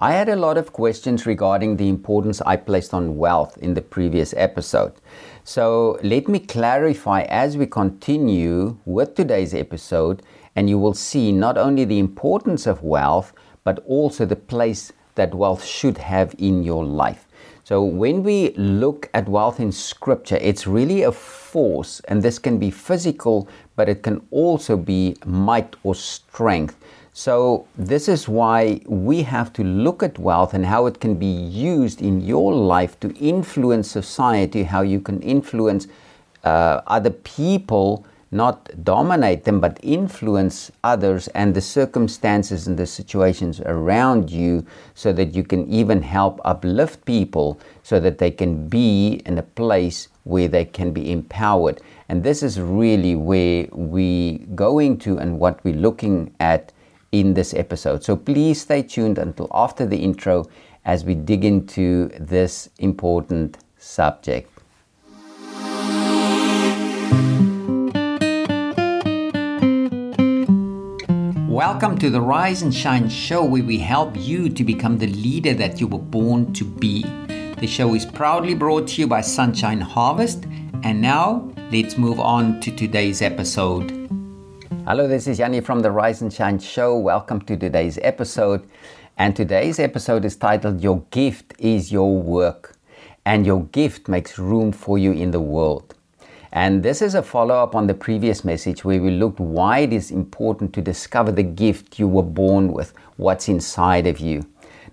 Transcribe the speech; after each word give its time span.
I 0.00 0.12
had 0.12 0.28
a 0.28 0.36
lot 0.36 0.56
of 0.56 0.72
questions 0.72 1.26
regarding 1.26 1.76
the 1.76 1.88
importance 1.88 2.40
I 2.40 2.56
placed 2.56 2.92
on 2.92 3.16
wealth 3.18 3.56
in 3.58 3.74
the 3.74 3.82
previous 3.82 4.34
episode. 4.36 4.94
So 5.44 5.98
let 6.02 6.28
me 6.28 6.38
clarify 6.38 7.22
as 7.22 7.56
we 7.56 7.66
continue 7.66 8.78
with 8.84 9.14
today's 9.14 9.54
episode, 9.54 10.22
and 10.56 10.68
you 10.68 10.78
will 10.78 10.94
see 10.94 11.30
not 11.30 11.56
only 11.56 11.84
the 11.84 11.98
importance 11.98 12.66
of 12.66 12.82
wealth, 12.82 13.32
but 13.64 13.84
also 13.86 14.24
the 14.24 14.36
place 14.36 14.92
that 15.14 15.34
wealth 15.34 15.64
should 15.64 15.98
have 15.98 16.34
in 16.38 16.64
your 16.64 16.84
life. 16.84 17.28
So, 17.64 17.84
when 17.84 18.24
we 18.24 18.50
look 18.56 19.08
at 19.14 19.28
wealth 19.28 19.60
in 19.60 19.70
scripture, 19.70 20.38
it's 20.40 20.66
really 20.66 21.04
a 21.04 21.12
force, 21.12 22.00
and 22.08 22.20
this 22.20 22.38
can 22.40 22.58
be 22.58 22.72
physical, 22.72 23.48
but 23.76 23.88
it 23.88 24.02
can 24.02 24.26
also 24.32 24.76
be 24.76 25.16
might 25.24 25.76
or 25.84 25.94
strength. 25.94 26.76
So, 27.14 27.66
this 27.76 28.08
is 28.08 28.26
why 28.26 28.80
we 28.86 29.22
have 29.24 29.52
to 29.52 29.62
look 29.62 30.02
at 30.02 30.18
wealth 30.18 30.54
and 30.54 30.64
how 30.64 30.86
it 30.86 30.98
can 30.98 31.16
be 31.16 31.26
used 31.26 32.00
in 32.00 32.22
your 32.22 32.54
life 32.54 32.98
to 33.00 33.14
influence 33.16 33.90
society, 33.90 34.62
how 34.62 34.80
you 34.80 34.98
can 34.98 35.20
influence 35.20 35.88
uh, 36.42 36.80
other 36.86 37.10
people 37.10 38.06
not 38.30 38.70
dominate 38.82 39.44
them, 39.44 39.60
but 39.60 39.78
influence 39.82 40.72
others 40.82 41.28
and 41.28 41.54
the 41.54 41.60
circumstances 41.60 42.66
and 42.66 42.78
the 42.78 42.86
situations 42.86 43.60
around 43.60 44.30
you 44.30 44.64
so 44.94 45.12
that 45.12 45.34
you 45.34 45.44
can 45.44 45.70
even 45.70 46.00
help 46.00 46.40
uplift 46.46 47.04
people 47.04 47.60
so 47.82 48.00
that 48.00 48.16
they 48.16 48.30
can 48.30 48.68
be 48.68 49.20
in 49.26 49.36
a 49.36 49.42
place 49.42 50.08
where 50.24 50.48
they 50.48 50.64
can 50.64 50.92
be 50.92 51.12
empowered. 51.12 51.82
And 52.08 52.24
this 52.24 52.42
is 52.42 52.58
really 52.58 53.16
where 53.16 53.68
we're 53.70 54.38
going 54.54 54.96
to 55.00 55.18
and 55.18 55.38
what 55.38 55.62
we're 55.62 55.74
looking 55.74 56.34
at 56.40 56.72
in 57.12 57.34
this 57.34 57.52
episode. 57.54 58.02
So 58.02 58.16
please 58.16 58.62
stay 58.62 58.82
tuned 58.82 59.18
until 59.18 59.48
after 59.52 59.86
the 59.86 59.98
intro 59.98 60.48
as 60.84 61.04
we 61.04 61.14
dig 61.14 61.44
into 61.44 62.08
this 62.18 62.70
important 62.78 63.58
subject. 63.76 64.48
Welcome 71.48 71.98
to 71.98 72.08
the 72.08 72.20
Rise 72.20 72.62
and 72.62 72.74
Shine 72.74 73.10
show 73.10 73.44
where 73.44 73.62
we 73.62 73.76
help 73.76 74.16
you 74.16 74.48
to 74.48 74.64
become 74.64 74.96
the 74.96 75.06
leader 75.06 75.52
that 75.52 75.80
you 75.80 75.86
were 75.86 75.98
born 75.98 76.54
to 76.54 76.64
be. 76.64 77.02
The 77.58 77.66
show 77.66 77.94
is 77.94 78.06
proudly 78.06 78.54
brought 78.54 78.88
to 78.88 79.02
you 79.02 79.06
by 79.06 79.20
Sunshine 79.20 79.80
Harvest. 79.80 80.46
And 80.82 81.00
now 81.00 81.52
let's 81.70 81.98
move 81.98 82.18
on 82.18 82.58
to 82.60 82.74
today's 82.74 83.20
episode. 83.20 84.01
Hello, 84.84 85.06
this 85.06 85.28
is 85.28 85.38
Yanni 85.38 85.60
from 85.60 85.78
the 85.78 85.92
Rise 85.92 86.22
and 86.22 86.32
Shine 86.32 86.58
show. 86.58 86.98
Welcome 86.98 87.40
to 87.42 87.56
today's 87.56 88.00
episode. 88.02 88.68
And 89.16 89.36
today's 89.36 89.78
episode 89.78 90.24
is 90.24 90.34
titled 90.34 90.82
Your 90.82 91.04
Gift 91.12 91.54
is 91.60 91.92
Your 91.92 92.20
Work. 92.20 92.76
And 93.24 93.46
your 93.46 93.62
gift 93.66 94.08
makes 94.08 94.40
room 94.40 94.72
for 94.72 94.98
you 94.98 95.12
in 95.12 95.30
the 95.30 95.40
world. 95.40 95.94
And 96.50 96.82
this 96.82 97.00
is 97.00 97.14
a 97.14 97.22
follow 97.22 97.54
up 97.54 97.76
on 97.76 97.86
the 97.86 97.94
previous 97.94 98.44
message 98.44 98.84
where 98.84 99.00
we 99.00 99.12
looked 99.12 99.38
why 99.38 99.78
it 99.78 99.92
is 99.92 100.10
important 100.10 100.72
to 100.74 100.82
discover 100.82 101.30
the 101.30 101.44
gift 101.44 102.00
you 102.00 102.08
were 102.08 102.24
born 102.24 102.72
with, 102.72 102.92
what's 103.18 103.48
inside 103.48 104.08
of 104.08 104.18
you. 104.18 104.44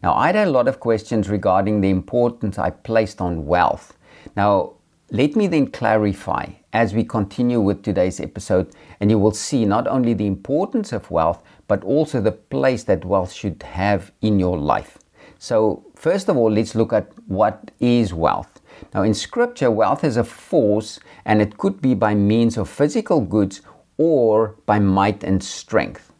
Now, 0.04 0.14
I 0.14 0.28
had 0.28 0.36
a 0.48 0.52
lot 0.52 0.68
of 0.68 0.80
questions 0.80 1.30
regarding 1.30 1.82
the 1.82 1.90
importance 1.90 2.60
I 2.60 2.70
placed 2.70 3.22
on 3.22 3.48
wealth. 3.48 3.98
Now, 4.36 4.74
let 5.10 5.36
me 5.36 5.48
then 5.48 5.72
clarify 5.72 6.46
as 6.74 6.94
we 6.94 7.04
continue 7.04 7.60
with 7.60 7.82
today's 7.82 8.20
episode, 8.20 8.72
and 9.00 9.10
you 9.10 9.18
will 9.18 9.32
see 9.32 9.66
not 9.66 9.88
only 9.88 10.14
the 10.14 10.28
importance 10.28 10.92
of 10.92 11.10
wealth, 11.10 11.42
but 11.68 11.84
also 11.84 12.20
the 12.20 12.32
place 12.32 12.84
that 12.84 13.06
wealth 13.06 13.32
should 13.32 13.64
have 13.64 14.12
in 14.22 14.40
your 14.40 14.58
life. 14.58 14.98
So, 15.38 15.86
first 15.96 16.28
of 16.28 16.36
all, 16.36 16.52
let's 16.52 16.76
look 16.76 16.92
at 16.92 17.10
what 17.28 17.72
is 17.80 18.14
wealth. 18.14 18.60
Now, 18.94 19.04
in 19.04 19.14
scripture, 19.14 19.72
wealth 19.72 20.04
is 20.04 20.18
a 20.18 20.24
force 20.24 21.00
and 21.26 21.42
it 21.42 21.58
could 21.58 21.82
be 21.82 21.94
by 21.94 22.14
means 22.14 22.58
of 22.58 22.70
physical 22.70 23.22
goods 23.22 23.62
or 23.98 24.56
by 24.66 24.80
might 24.80 25.24
and 25.24 25.44
strength. 25.44 26.12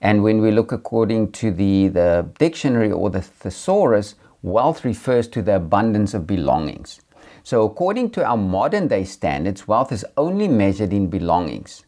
And 0.00 0.22
when 0.22 0.40
we 0.40 0.50
look 0.50 0.72
according 0.72 1.32
to 1.32 1.50
the, 1.50 1.88
the 1.88 2.28
dictionary 2.38 2.90
or 2.90 3.10
the 3.10 3.20
thesaurus, 3.20 4.14
wealth 4.42 4.84
refers 4.84 5.28
to 5.28 5.42
the 5.42 5.56
abundance 5.56 6.14
of 6.14 6.26
belongings. 6.26 7.00
So, 7.42 7.64
according 7.64 8.10
to 8.10 8.24
our 8.24 8.36
modern 8.36 8.88
day 8.88 9.04
standards, 9.04 9.66
wealth 9.66 9.92
is 9.92 10.04
only 10.16 10.48
measured 10.48 10.92
in 10.92 11.08
belongings. 11.08 11.84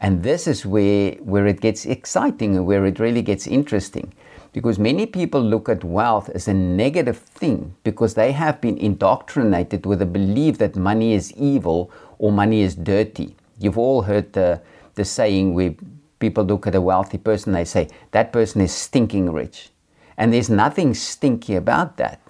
And 0.00 0.22
this 0.22 0.46
is 0.46 0.66
where, 0.66 1.12
where 1.14 1.46
it 1.46 1.60
gets 1.60 1.86
exciting 1.86 2.56
and 2.56 2.66
where 2.66 2.84
it 2.84 2.98
really 2.98 3.22
gets 3.22 3.46
interesting. 3.46 4.12
Because 4.52 4.78
many 4.78 5.06
people 5.06 5.40
look 5.40 5.68
at 5.68 5.82
wealth 5.82 6.28
as 6.30 6.46
a 6.46 6.54
negative 6.54 7.18
thing 7.18 7.74
because 7.82 8.14
they 8.14 8.32
have 8.32 8.60
been 8.60 8.78
indoctrinated 8.78 9.86
with 9.86 10.00
a 10.02 10.06
belief 10.06 10.58
that 10.58 10.76
money 10.76 11.14
is 11.14 11.32
evil 11.32 11.90
or 12.18 12.30
money 12.30 12.62
is 12.62 12.74
dirty. 12.74 13.34
You've 13.58 13.78
all 13.78 14.02
heard 14.02 14.32
the, 14.32 14.60
the 14.94 15.04
saying 15.04 15.54
where 15.54 15.74
people 16.20 16.44
look 16.44 16.66
at 16.66 16.74
a 16.74 16.80
wealthy 16.80 17.18
person, 17.18 17.52
they 17.52 17.64
say, 17.64 17.88
that 18.12 18.32
person 18.32 18.60
is 18.60 18.72
stinking 18.72 19.32
rich. 19.32 19.70
And 20.16 20.32
there's 20.32 20.50
nothing 20.50 20.94
stinky 20.94 21.56
about 21.56 21.96
that. 21.96 22.20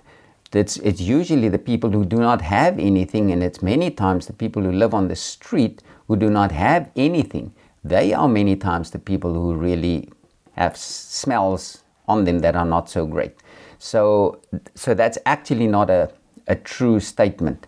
It's, 0.52 0.76
it's 0.78 1.00
usually 1.00 1.48
the 1.48 1.58
people 1.58 1.90
who 1.90 2.04
do 2.04 2.16
not 2.16 2.40
have 2.40 2.78
anything, 2.78 3.32
and 3.32 3.42
it's 3.42 3.60
many 3.60 3.90
times 3.90 4.26
the 4.26 4.32
people 4.32 4.62
who 4.62 4.70
live 4.70 4.94
on 4.94 5.08
the 5.08 5.16
street 5.16 5.82
who 6.08 6.16
do 6.16 6.30
not 6.30 6.52
have 6.52 6.90
anything. 6.96 7.54
They 7.82 8.12
are 8.12 8.28
many 8.28 8.56
times 8.56 8.90
the 8.90 8.98
people 8.98 9.32
who 9.34 9.54
really 9.54 10.10
have 10.52 10.76
smells 10.76 11.84
on 12.08 12.24
them 12.24 12.40
that 12.40 12.56
are 12.56 12.64
not 12.64 12.88
so 12.88 13.06
great. 13.06 13.36
So, 13.78 14.40
so 14.74 14.94
that's 14.94 15.18
actually 15.26 15.66
not 15.66 15.90
a, 15.90 16.10
a 16.46 16.54
true 16.54 17.00
statement 17.00 17.66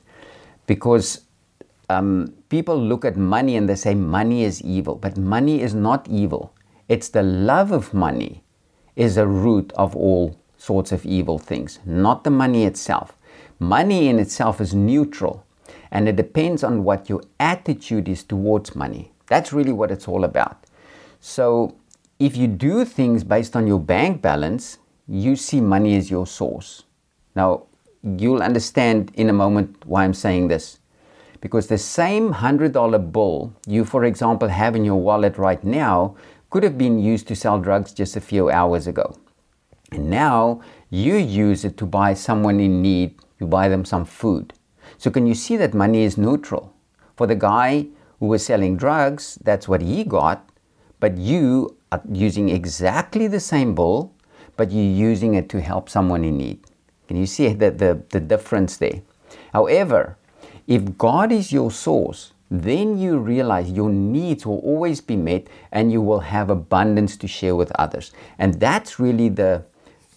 because 0.67 1.23
um, 1.89 2.35
people 2.49 2.79
look 2.81 3.05
at 3.05 3.17
money 3.17 3.57
and 3.57 3.69
they 3.69 3.75
say 3.75 3.95
money 3.95 4.45
is 4.45 4.63
evil, 4.63 4.97
but 4.97 5.17
money 5.17 5.61
is 5.61 5.75
not 5.75 6.09
evil. 6.09 6.55
It's 6.89 7.09
the 7.09 7.23
love 7.23 7.73
of 7.73 7.95
money 7.95 8.43
is 8.97 9.17
a 9.17 9.27
root 9.27 9.73
of 9.77 9.95
all 9.95 10.41
sorts 10.57 10.93
of 10.93 11.05
evil 11.05 11.39
things, 11.39 11.79
not 11.85 12.25
the 12.25 12.31
money 12.31 12.65
itself. 12.65 13.17
Money 13.59 14.09
in 14.09 14.19
itself 14.19 14.61
is 14.61 14.75
neutral 14.75 15.46
and 15.91 16.09
it 16.09 16.17
depends 16.17 16.65
on 16.65 16.85
what 16.85 17.09
your 17.09 17.23
attitude 17.41 18.09
is 18.09 18.25
towards 18.25 18.75
money. 18.75 19.13
That's 19.27 19.53
really 19.53 19.73
what 19.73 19.91
it's 19.91 20.09
all 20.09 20.25
about. 20.25 20.65
So 21.21 21.77
if 22.19 22.37
you 22.37 22.47
do 22.47 22.85
things 22.85 23.25
based 23.25 23.57
on 23.57 23.67
your 23.67 23.81
bank 23.81 24.23
balance, 24.23 24.79
you 25.09 25.37
see 25.37 25.61
money 25.61 25.97
as 25.97 26.11
your 26.11 26.27
source. 26.27 26.85
Now, 27.35 27.65
you'll 28.03 28.43
understand 28.43 29.13
in 29.15 29.29
a 29.29 29.33
moment 29.33 29.85
why 29.85 30.05
I'm 30.05 30.15
saying 30.15 30.49
this. 30.49 30.79
Because 31.41 31.67
the 31.67 31.79
same 31.79 32.33
$100 32.33 33.13
bill 33.13 33.53
you, 33.67 33.85
for 33.85 34.05
example, 34.05 34.49
have 34.49 34.75
in 34.75 34.85
your 34.85 35.01
wallet 35.01 35.37
right 35.39 35.63
now 35.63 36.17
could 36.51 36.63
have 36.63 36.79
been 36.79 36.99
used 36.99 37.29
to 37.29 37.37
sell 37.37 37.61
drugs 37.61 37.93
just 37.93 38.17
a 38.17 38.21
few 38.21 38.51
hours 38.51 38.87
ago. 38.87 39.15
And 39.93 40.11
now 40.11 40.63
you 40.91 41.15
use 41.17 41.65
it 41.65 41.77
to 41.79 41.87
buy 41.87 42.15
someone 42.15 42.61
in 42.61 42.83
need, 42.83 43.17
you 43.39 43.47
buy 43.47 43.69
them 43.69 43.85
some 43.85 44.05
food. 44.05 44.53
So, 44.99 45.11
can 45.11 45.27
you 45.27 45.35
see 45.35 45.57
that 45.57 45.75
money 45.75 46.05
is 46.05 46.17
neutral? 46.17 46.75
For 47.17 47.27
the 47.27 47.35
guy 47.35 47.89
who 48.21 48.27
was 48.27 48.45
selling 48.45 48.77
drugs, 48.77 49.39
that's 49.43 49.69
what 49.69 49.83
he 49.83 50.05
got, 50.05 50.49
but 51.01 51.19
you 51.19 51.77
are 51.93 52.03
using 52.11 52.49
exactly 52.49 53.27
the 53.27 53.41
same 53.41 53.75
bull, 53.75 54.15
but 54.57 54.71
you're 54.71 55.11
using 55.11 55.35
it 55.35 55.49
to 55.51 55.61
help 55.61 55.89
someone 55.89 56.25
in 56.25 56.39
need. 56.39 56.61
Can 57.09 57.17
you 57.17 57.27
see 57.27 57.53
the, 57.53 57.71
the, 57.71 58.03
the 58.11 58.21
difference 58.21 58.77
there? 58.79 59.03
However, 59.53 60.17
if 60.67 60.99
God 60.99 61.31
is 61.31 61.53
your 61.53 61.71
source, 61.71 62.33
then 62.51 62.99
you 62.99 63.19
realize 63.19 63.71
your 63.71 63.91
needs 63.91 64.47
will 64.47 64.59
always 64.59 65.01
be 65.01 65.17
met 65.17 65.47
and 65.73 65.93
you 65.93 66.01
will 66.01 66.21
have 66.21 66.51
abundance 66.51 67.17
to 67.19 67.29
share 67.29 67.57
with 67.57 67.73
others. 67.79 68.13
And 68.39 68.55
that's 68.61 68.99
really 68.99 69.29
the, 69.29 69.65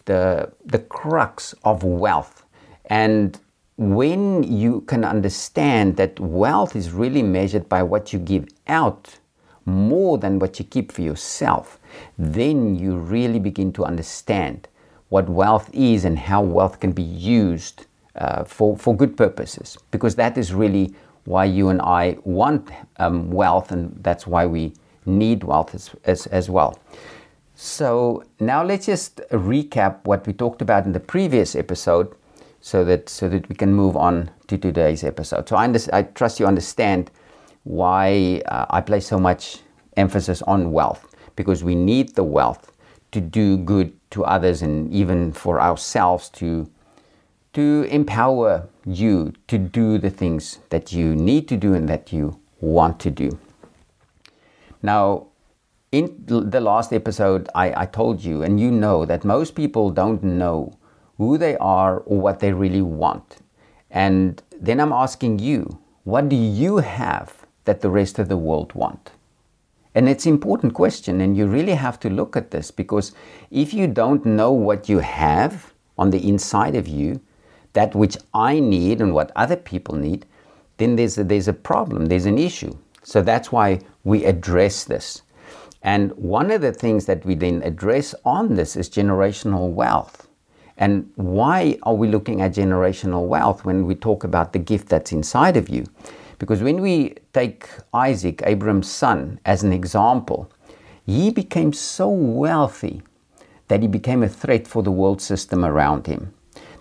the, 0.05 0.51
the 0.65 0.79
crux 0.79 1.53
of 1.63 1.83
wealth. 1.83 2.43
And 2.85 3.39
when 3.79 4.43
you 4.43 4.81
can 4.81 5.05
understand 5.05 5.95
that 5.95 6.19
wealth 6.19 6.75
is 6.75 6.91
really 6.91 7.23
measured 7.23 7.69
by 7.69 7.81
what 7.81 8.11
you 8.11 8.19
give 8.19 8.45
out 8.67 9.17
more 9.63 10.17
than 10.17 10.37
what 10.37 10.59
you 10.59 10.65
keep 10.65 10.91
for 10.91 11.01
yourself, 11.01 11.79
then 12.17 12.75
you 12.75 12.97
really 12.97 13.39
begin 13.39 13.71
to 13.71 13.85
understand 13.85 14.67
what 15.07 15.29
wealth 15.29 15.69
is 15.71 16.03
and 16.03 16.19
how 16.19 16.41
wealth 16.41 16.81
can 16.81 16.91
be 16.91 17.03
used 17.03 17.85
uh, 18.15 18.43
for, 18.43 18.75
for 18.75 18.93
good 18.93 19.15
purposes. 19.15 19.77
Because 19.91 20.13
that 20.15 20.37
is 20.37 20.53
really 20.53 20.93
why 21.23 21.45
you 21.45 21.69
and 21.69 21.81
I 21.81 22.17
want 22.25 22.69
um, 22.97 23.31
wealth, 23.31 23.71
and 23.71 23.97
that's 24.03 24.27
why 24.27 24.45
we 24.45 24.73
need 25.05 25.45
wealth 25.45 25.73
as, 25.73 25.91
as, 26.03 26.27
as 26.27 26.49
well. 26.49 26.77
So 27.55 28.25
now 28.41 28.61
let's 28.61 28.87
just 28.87 29.21
recap 29.31 30.03
what 30.03 30.27
we 30.27 30.33
talked 30.33 30.61
about 30.61 30.85
in 30.85 30.91
the 30.91 30.99
previous 30.99 31.55
episode 31.55 32.13
so 32.61 32.83
that 32.85 33.09
so 33.09 33.29
that 33.29 33.47
we 33.49 33.55
can 33.55 33.73
move 33.73 33.95
on 33.95 34.31
to 34.47 34.57
today's 34.57 35.03
episode. 35.03 35.47
So 35.47 35.55
I, 35.55 35.63
under, 35.63 35.79
I 35.93 36.03
trust 36.03 36.39
you 36.39 36.45
understand 36.45 37.11
why 37.63 38.41
uh, 38.47 38.65
I 38.69 38.81
place 38.81 39.07
so 39.07 39.19
much 39.19 39.59
emphasis 39.97 40.41
on 40.43 40.71
wealth 40.71 41.15
because 41.35 41.63
we 41.63 41.75
need 41.75 42.15
the 42.15 42.23
wealth 42.23 42.71
to 43.11 43.21
do 43.21 43.57
good 43.57 43.93
to 44.11 44.23
others 44.25 44.61
and 44.61 44.91
even 44.93 45.31
for 45.31 45.59
ourselves 45.61 46.29
to 46.29 46.69
to 47.53 47.87
empower 47.89 48.67
you 48.85 49.33
to 49.47 49.57
do 49.57 49.97
the 49.97 50.09
things 50.09 50.59
that 50.69 50.91
you 50.91 51.15
need 51.15 51.47
to 51.47 51.57
do 51.57 51.73
and 51.73 51.89
that 51.89 52.13
you 52.13 52.39
want 52.61 52.99
to 52.99 53.09
do. 53.09 53.39
Now, 54.81 55.27
in 55.91 56.23
the 56.27 56.61
last 56.61 56.93
episode, 56.93 57.49
I, 57.55 57.81
I 57.81 57.85
told 57.87 58.23
you, 58.23 58.43
and 58.43 58.59
you 58.59 58.69
know, 58.69 59.05
that 59.05 59.25
most 59.25 59.55
people 59.55 59.89
don't 59.89 60.23
know 60.23 60.77
who 61.19 61.37
they 61.37 61.55
are 61.57 61.99
or 61.99 62.19
what 62.19 62.39
they 62.39 62.51
really 62.51 62.81
want. 62.81 63.37
And 63.91 64.41
then 64.59 64.79
I'm 64.79 64.93
asking 64.93 65.37
you, 65.39 65.77
what 66.05 66.29
do 66.29 66.35
you 66.35 66.77
have 66.77 67.45
that 67.65 67.81
the 67.81 67.89
rest 67.91 68.17
of 68.17 68.29
the 68.29 68.37
world 68.37 68.73
want? 68.73 69.11
And 69.93 70.07
it's 70.07 70.25
an 70.25 70.33
important 70.33 70.73
question, 70.73 71.19
and 71.19 71.35
you 71.35 71.45
really 71.45 71.73
have 71.73 71.99
to 71.99 72.09
look 72.09 72.37
at 72.37 72.51
this 72.51 72.71
because 72.71 73.11
if 73.51 73.73
you 73.73 73.85
don't 73.85 74.25
know 74.25 74.51
what 74.53 74.87
you 74.87 74.99
have 74.99 75.73
on 75.97 76.09
the 76.09 76.25
inside 76.25 76.75
of 76.75 76.87
you, 76.87 77.19
that 77.73 77.93
which 77.93 78.15
I 78.33 78.61
need 78.61 79.01
and 79.01 79.13
what 79.13 79.33
other 79.35 79.57
people 79.57 79.95
need, 79.95 80.25
then 80.77 80.95
there's 80.95 81.17
a, 81.17 81.25
there's 81.25 81.49
a 81.49 81.53
problem, 81.53 82.05
there's 82.05 82.27
an 82.27 82.37
issue. 82.37 82.77
So 83.03 83.21
that's 83.21 83.51
why 83.51 83.81
we 84.05 84.23
address 84.23 84.85
this. 84.85 85.23
And 85.81 86.13
one 86.13 86.49
of 86.49 86.61
the 86.61 86.71
things 86.71 87.05
that 87.07 87.25
we 87.25 87.35
then 87.35 87.61
address 87.63 88.15
on 88.23 88.55
this 88.55 88.77
is 88.77 88.89
generational 88.89 89.69
wealth. 89.71 90.28
And 90.79 91.11
why 91.15 91.77
are 91.83 91.93
we 91.93 92.07
looking 92.07 92.41
at 92.41 92.53
generational 92.53 93.27
wealth 93.27 93.65
when 93.65 93.85
we 93.85 93.95
talk 93.95 94.23
about 94.23 94.53
the 94.53 94.59
gift 94.59 94.87
that's 94.87 95.11
inside 95.11 95.57
of 95.57 95.67
you? 95.67 95.83
Because 96.39 96.63
when 96.63 96.79
we 96.79 97.15
take 97.33 97.67
Isaac, 97.93 98.41
Abraham's 98.45 98.89
son, 98.89 99.41
as 99.45 99.61
an 99.61 99.73
example, 99.73 100.49
he 101.05 101.31
became 101.31 101.73
so 101.73 102.07
wealthy 102.07 103.01
that 103.67 103.81
he 103.81 103.89
became 103.89 104.23
a 104.23 104.29
threat 104.29 104.65
for 104.65 104.81
the 104.81 104.91
world 104.91 105.21
system 105.21 105.65
around 105.65 106.07
him. 106.07 106.33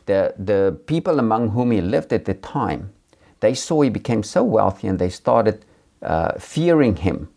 The, 0.06 0.32
the 0.38 0.78
people 0.86 1.18
among 1.18 1.50
whom 1.50 1.72
he 1.72 1.80
lived 1.80 2.12
at 2.12 2.24
the 2.24 2.34
time, 2.34 2.92
they 3.40 3.52
saw 3.52 3.82
he 3.82 3.90
became 3.90 4.22
so 4.22 4.44
wealthy 4.44 4.86
and 4.86 4.98
they 4.98 5.10
started 5.10 5.64
uh, 6.02 6.38
fearing 6.38 6.94
him. 6.94 7.28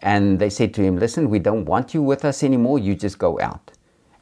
And 0.00 0.40
they 0.40 0.50
said 0.50 0.74
to 0.74 0.82
him, 0.82 0.98
Listen, 0.98 1.30
we 1.30 1.38
don't 1.38 1.64
want 1.64 1.94
you 1.94 2.02
with 2.02 2.24
us 2.24 2.42
anymore, 2.42 2.80
you 2.80 2.96
just 2.96 3.18
go 3.18 3.40
out. 3.40 3.70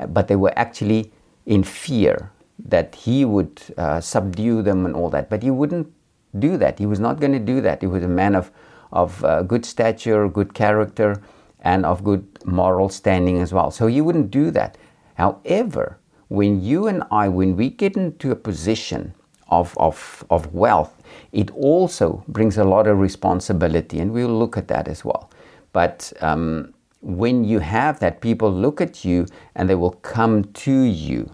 But 0.09 0.29
they 0.29 0.37
were 0.37 0.53
actually 0.57 1.11
in 1.47 1.63
fear 1.63 2.31
that 2.59 2.95
he 2.95 3.25
would 3.25 3.63
uh, 3.79 4.01
subdue 4.01 4.63
them 4.63 4.85
and 4.85 4.95
all 4.95 5.09
that. 5.11 5.31
But 5.31 5.43
he 5.43 5.51
wouldn't 5.51 5.93
do 6.39 6.57
that. 6.59 6.79
He 6.79 6.87
was 6.87 7.01
not 7.01 7.21
going 7.21 7.33
to 7.33 7.39
do 7.39 7.61
that. 7.61 7.81
He 7.81 7.87
was 7.87 8.03
a 8.03 8.09
man 8.09 8.35
of, 8.35 8.51
of 8.93 9.25
uh, 9.25 9.43
good 9.43 9.65
stature, 9.65 10.29
good 10.29 10.55
character, 10.55 11.23
and 11.61 11.87
of 11.87 12.05
good 12.05 12.27
moral 12.45 12.89
standing 12.89 13.39
as 13.39 13.53
well. 13.53 13.71
So 13.71 13.87
he 13.87 14.01
wouldn't 14.01 14.31
do 14.31 14.51
that. 14.53 14.77
However, 15.15 15.99
when 16.29 16.63
you 16.63 16.89
and 16.89 17.05
I, 17.11 17.29
when 17.29 17.57
we 17.57 17.71
get 17.71 17.97
into 17.97 18.31
a 18.31 18.37
position 18.37 19.15
of, 19.49 19.77
of, 19.79 20.25
of 20.29 20.53
wealth, 20.53 21.03
it 21.33 21.51
also 21.53 22.25
brings 22.29 22.59
a 22.59 22.65
lot 22.65 22.87
of 22.87 22.99
responsibility, 22.99 24.01
and 24.01 24.13
we'll 24.13 24.29
look 24.37 24.57
at 24.57 24.69
that 24.69 24.89
as 24.89 25.05
well. 25.05 25.31
But 25.73 26.13
um, 26.21 26.75
when 27.01 27.45
you 27.45 27.61
have 27.61 28.01
that, 28.01 28.21
people 28.21 28.51
look 28.53 28.81
at 28.81 29.05
you 29.05 29.27
and 29.55 29.71
they 29.71 29.75
will 29.75 29.93
come 29.93 30.45
to 30.45 30.83
you 30.83 31.31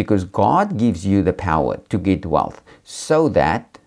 because 0.00 0.24
God 0.24 0.78
gives 0.78 1.04
you 1.04 1.22
the 1.22 1.34
power 1.34 1.74
to 1.90 1.98
get 1.98 2.24
wealth 2.24 2.62
so 2.82 3.28
that 3.40 3.78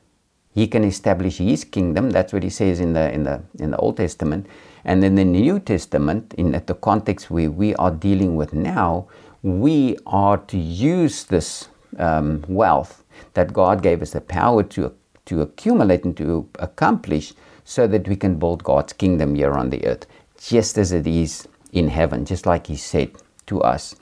he 0.54 0.68
can 0.68 0.84
establish 0.84 1.38
his 1.38 1.64
kingdom. 1.64 2.12
That's 2.12 2.32
what 2.34 2.44
he 2.44 2.52
says 2.52 2.80
in 2.80 2.94
the 2.94 3.12
in 3.12 3.24
the 3.24 3.42
in 3.58 3.72
the 3.72 3.78
Old 3.78 3.98
Testament. 3.98 4.46
And 4.86 5.04
in 5.04 5.16
the 5.16 5.26
New 5.26 5.60
Testament, 5.60 6.36
in 6.38 6.52
the 6.52 6.76
context 6.90 7.32
where 7.32 7.50
we 7.50 7.74
are 7.76 7.90
dealing 8.08 8.36
with 8.36 8.54
now, 8.54 9.08
we 9.42 9.98
are 10.06 10.38
to 10.54 10.58
use 10.58 11.24
this 11.24 11.70
um, 11.98 12.44
wealth 12.48 13.04
that 13.34 13.54
God 13.54 13.82
gave 13.82 14.02
us 14.04 14.12
the 14.12 14.22
power 14.22 14.62
to 14.76 14.94
to 15.26 15.42
accumulate 15.42 16.04
and 16.04 16.16
to 16.18 16.48
accomplish 16.60 17.34
so 17.64 17.88
that 17.88 18.08
we 18.08 18.16
can 18.16 18.38
build 18.38 18.64
God's 18.64 18.94
kingdom 18.94 19.36
here 19.36 19.54
on 19.54 19.70
the 19.72 19.86
earth, 19.88 20.06
just 20.38 20.78
as 20.78 20.92
it 20.92 21.08
is 21.08 21.48
in 21.72 21.88
heaven, 21.88 22.26
just 22.26 22.46
like 22.46 22.68
He 22.68 22.76
said 22.76 23.10
to 23.48 23.62
us. 23.62 23.96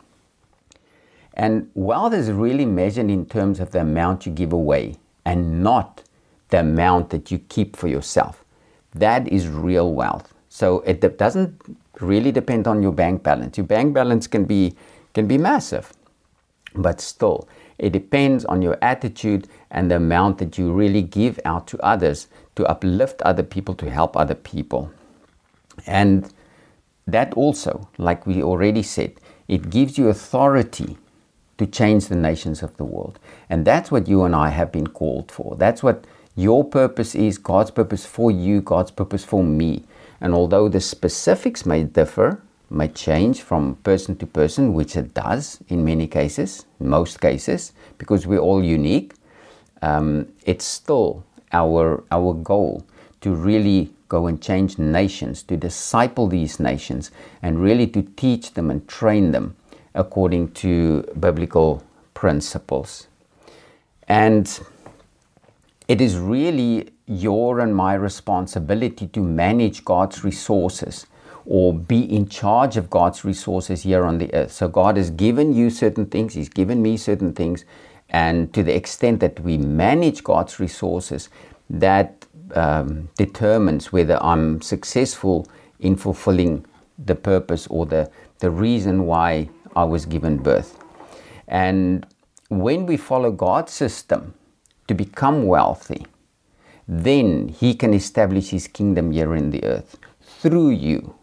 And 1.42 1.72
wealth 1.74 2.14
is 2.14 2.30
really 2.30 2.66
measured 2.66 3.10
in 3.10 3.26
terms 3.26 3.60
of 3.60 3.72
the 3.72 3.82
amount 3.82 4.28
you 4.28 4.32
give 4.32 4.54
away 4.54 4.98
and 5.26 5.64
not 5.64 6.04
the 6.50 6.60
amount 6.60 7.10
that 7.10 7.32
you 7.32 7.40
keep 7.50 7.76
for 7.76 7.88
yourself. 7.88 8.46
That 8.94 9.28
is 9.28 9.48
real 9.48 9.92
wealth. 9.92 10.36
So 10.50 10.82
it 10.82 11.18
doesn't 11.18 11.60
really 12.00 12.32
depend 12.32 12.68
on 12.68 12.84
your 12.84 12.92
bank 12.92 13.24
balance. 13.24 13.58
Your 13.58 13.66
bank 13.66 13.92
balance 13.92 14.28
can 14.28 14.46
be 14.46 14.76
can 15.16 15.26
be 15.26 15.40
massive, 15.40 15.92
but 16.76 17.02
still 17.02 17.50
it 17.80 17.90
depends 17.92 18.46
on 18.46 18.62
your 18.62 18.78
attitude 18.84 19.48
and 19.72 19.90
the 19.90 19.96
amount 19.96 20.38
that 20.38 20.60
you 20.60 20.72
really 20.72 21.02
give 21.02 21.40
out 21.44 21.66
to 21.70 21.80
others 21.84 22.28
to 22.56 22.68
uplift 22.68 23.20
other 23.24 23.42
people, 23.42 23.74
to 23.74 23.90
help 23.90 24.16
other 24.16 24.36
people. 24.36 24.92
And 25.88 26.32
that 27.08 27.34
also, 27.34 27.90
like 27.98 28.28
we 28.28 28.44
already 28.44 28.84
said, 28.84 29.14
it 29.48 29.72
gives 29.72 29.98
you 29.98 30.10
authority 30.10 30.98
to 31.62 31.68
change 31.68 32.08
the 32.08 32.16
nations 32.16 32.64
of 32.64 32.76
the 32.78 32.84
world. 32.84 33.20
And 33.48 33.66
that's 33.66 33.92
what 33.92 34.08
you 34.08 34.24
and 34.24 34.36
I 34.36 34.50
have 34.50 34.72
been 34.72 34.88
called 34.88 35.32
for. 35.32 35.56
That's 35.58 35.84
what 35.84 36.06
your 36.36 36.64
purpose 36.64 37.14
is 37.14 37.38
God's 37.38 37.70
purpose 37.70 38.04
for 38.04 38.32
you, 38.32 38.62
God's 38.62 38.90
purpose 38.90 39.24
for 39.24 39.44
me. 39.44 39.84
And 40.20 40.34
although 40.34 40.68
the 40.70 40.82
specifics 40.82 41.64
may 41.64 41.84
differ, 41.84 42.42
may 42.72 42.88
change 42.88 43.44
from 43.44 43.76
person 43.84 44.16
to 44.16 44.26
person, 44.26 44.74
which 44.74 44.98
it 44.98 45.14
does 45.14 45.60
in 45.68 45.86
many 45.86 46.08
cases, 46.08 46.66
most 46.80 47.22
cases, 47.22 47.74
because 48.00 48.26
we're 48.26 48.40
all 48.40 48.64
unique, 48.64 49.14
um, 49.84 50.34
it's 50.46 50.66
still 50.66 51.24
our, 51.54 52.04
our 52.12 52.34
goal 52.34 52.84
to 53.20 53.36
really 53.36 53.94
go 54.10 54.26
and 54.26 54.42
change 54.42 54.80
nations, 54.80 55.44
to 55.44 55.56
disciple 55.56 56.26
these 56.28 56.60
nations, 56.60 57.12
and 57.44 57.62
really 57.62 57.86
to 57.86 58.02
teach 58.02 58.56
them 58.56 58.72
and 58.72 58.88
train 58.88 59.32
them 59.32 59.56
according 59.94 60.52
to 60.54 61.04
biblical 61.20 61.84
principles. 62.14 63.08
And 64.08 64.60
it 65.88 66.02
is 66.02 66.18
really 66.18 66.92
your 67.06 67.60
and 67.60 67.76
my 67.76 67.94
responsibility 67.94 69.08
to 69.08 69.22
manage 69.22 69.84
God's 69.84 70.24
resources 70.24 71.06
or 71.46 71.74
be 71.74 72.02
in 72.02 72.28
charge 72.28 72.78
of 72.78 72.90
God's 72.90 73.26
resources 73.26 73.84
here 73.84 74.06
on 74.06 74.18
the 74.18 74.34
earth. 74.34 74.52
So 74.52 74.68
God 74.68 74.98
has 74.98 75.10
given 75.10 75.54
you 75.54 75.70
certain 75.70 76.06
things, 76.06 76.34
He's 76.34 76.50
given 76.50 76.82
me 76.82 76.98
certain 76.98 77.34
things, 77.34 77.66
and 78.10 78.54
to 78.54 78.64
the 78.64 78.76
extent 78.76 79.20
that 79.22 79.40
we 79.40 79.58
manage 79.58 80.24
God's 80.24 80.60
resources, 80.60 81.30
that 81.70 82.26
um, 82.54 83.10
determines 83.18 83.92
whether 83.92 84.22
I'm 84.22 84.62
successful 84.62 85.48
in 85.80 85.96
fulfilling 85.96 86.66
the 86.98 87.16
purpose 87.16 87.68
or 87.68 87.86
the, 87.86 88.12
the 88.40 88.52
reason 88.52 89.06
why 89.06 89.50
I 89.76 89.84
was 89.84 90.06
given 90.06 90.38
birth. 90.38 90.78
And 91.48 92.06
when 92.50 92.86
we 92.86 92.98
follow 92.98 93.32
God's 93.32 93.74
system, 93.74 94.34
to 94.92 94.94
become 94.94 95.48
wealthy, 95.48 96.06
then 96.88 97.48
He 97.48 97.74
can 97.74 97.94
establish 97.94 98.50
His 98.50 98.68
kingdom 98.68 99.12
here 99.12 99.34
in 99.36 99.52
the 99.52 99.64
earth 99.64 99.98
through 100.22 100.72
you. 100.72 101.16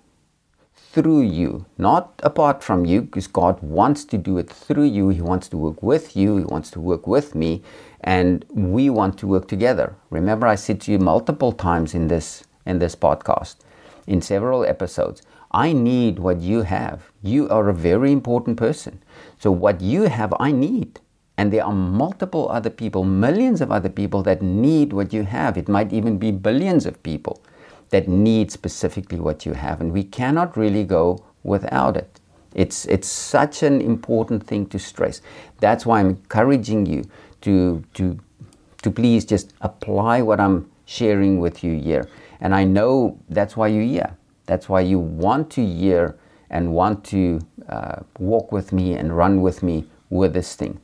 Through 0.74 1.22
you, 1.22 1.66
not 1.76 2.18
apart 2.22 2.64
from 2.64 2.86
you, 2.86 3.02
because 3.02 3.26
God 3.26 3.60
wants 3.60 4.04
to 4.06 4.16
do 4.16 4.38
it 4.38 4.48
through 4.48 4.84
you. 4.84 5.10
He 5.10 5.20
wants 5.20 5.46
to 5.48 5.58
work 5.58 5.82
with 5.82 6.16
you. 6.16 6.38
He 6.38 6.44
wants 6.44 6.70
to 6.72 6.80
work 6.80 7.06
with 7.06 7.34
me, 7.34 7.62
and 8.00 8.44
we 8.48 8.88
want 8.88 9.18
to 9.18 9.26
work 9.26 9.48
together. 9.48 9.94
Remember, 10.08 10.46
I 10.46 10.54
said 10.54 10.80
to 10.82 10.92
you 10.92 10.98
multiple 10.98 11.52
times 11.52 11.94
in 11.94 12.08
this 12.08 12.42
in 12.64 12.78
this 12.78 12.96
podcast, 12.96 13.56
in 14.06 14.22
several 14.22 14.64
episodes, 14.64 15.22
I 15.50 15.72
need 15.72 16.18
what 16.18 16.40
you 16.40 16.62
have. 16.62 17.10
You 17.22 17.48
are 17.48 17.68
a 17.68 17.74
very 17.74 18.12
important 18.12 18.56
person. 18.56 19.02
So 19.38 19.50
what 19.50 19.80
you 19.80 20.02
have, 20.02 20.34
I 20.38 20.52
need. 20.52 21.00
And 21.38 21.52
there 21.52 21.64
are 21.64 21.72
multiple 21.72 22.48
other 22.50 22.70
people, 22.70 23.04
millions 23.04 23.60
of 23.60 23.70
other 23.70 23.88
people 23.88 24.22
that 24.24 24.42
need 24.42 24.92
what 24.92 25.12
you 25.12 25.22
have. 25.22 25.56
It 25.56 25.68
might 25.68 25.92
even 25.92 26.18
be 26.18 26.32
billions 26.32 26.84
of 26.84 27.02
people 27.02 27.42
that 27.90 28.08
need 28.08 28.50
specifically 28.50 29.20
what 29.20 29.46
you 29.46 29.54
have. 29.54 29.80
And 29.80 29.92
we 29.92 30.04
cannot 30.04 30.56
really 30.56 30.84
go 30.84 31.24
without 31.44 31.96
it. 31.96 32.20
It's, 32.54 32.86
it's 32.86 33.08
such 33.08 33.62
an 33.62 33.80
important 33.80 34.46
thing 34.46 34.66
to 34.66 34.78
stress. 34.78 35.22
That's 35.60 35.86
why 35.86 36.00
I'm 36.00 36.10
encouraging 36.10 36.86
you 36.86 37.04
to, 37.42 37.84
to, 37.94 38.18
to 38.82 38.90
please 38.90 39.24
just 39.24 39.54
apply 39.60 40.22
what 40.22 40.40
I'm 40.40 40.70
sharing 40.86 41.38
with 41.38 41.62
you 41.62 41.78
here. 41.78 42.08
And 42.40 42.54
I 42.54 42.64
know 42.64 43.18
that's 43.28 43.56
why 43.56 43.68
you're 43.68 43.82
here. 43.82 44.17
That's 44.48 44.68
why 44.68 44.80
you 44.80 44.98
want 44.98 45.50
to 45.52 45.64
hear 45.64 46.16
and 46.50 46.72
want 46.72 47.04
to 47.04 47.40
uh, 47.68 48.00
walk 48.18 48.50
with 48.50 48.72
me 48.72 48.94
and 48.94 49.14
run 49.16 49.42
with 49.42 49.62
me 49.62 49.84
with 50.08 50.32
this 50.32 50.56
thing. 50.56 50.80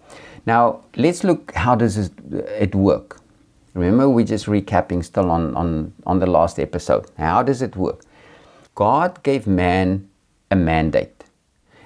Now, 0.46 0.84
let's 0.96 1.24
look 1.24 1.52
how 1.54 1.74
does 1.74 1.96
it 1.96 2.74
work. 2.74 3.20
Remember, 3.72 4.08
we're 4.08 4.26
just 4.26 4.46
recapping 4.46 5.02
still 5.02 5.30
on, 5.30 5.56
on, 5.56 5.94
on 6.06 6.18
the 6.20 6.26
last 6.26 6.60
episode. 6.60 7.10
How 7.16 7.42
does 7.42 7.62
it 7.62 7.74
work? 7.74 8.02
God 8.74 9.22
gave 9.22 9.46
man 9.46 10.08
a 10.50 10.56
mandate. 10.56 11.24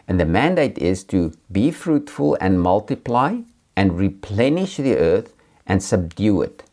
And 0.08 0.18
the 0.18 0.26
mandate 0.26 0.78
is 0.78 1.04
to 1.04 1.32
be 1.52 1.70
fruitful 1.70 2.36
and 2.40 2.60
multiply 2.60 3.38
and 3.76 3.96
replenish 3.96 4.78
the 4.78 4.96
earth 4.96 5.32
and 5.66 5.80
subdue 5.82 6.42
it. 6.42 6.64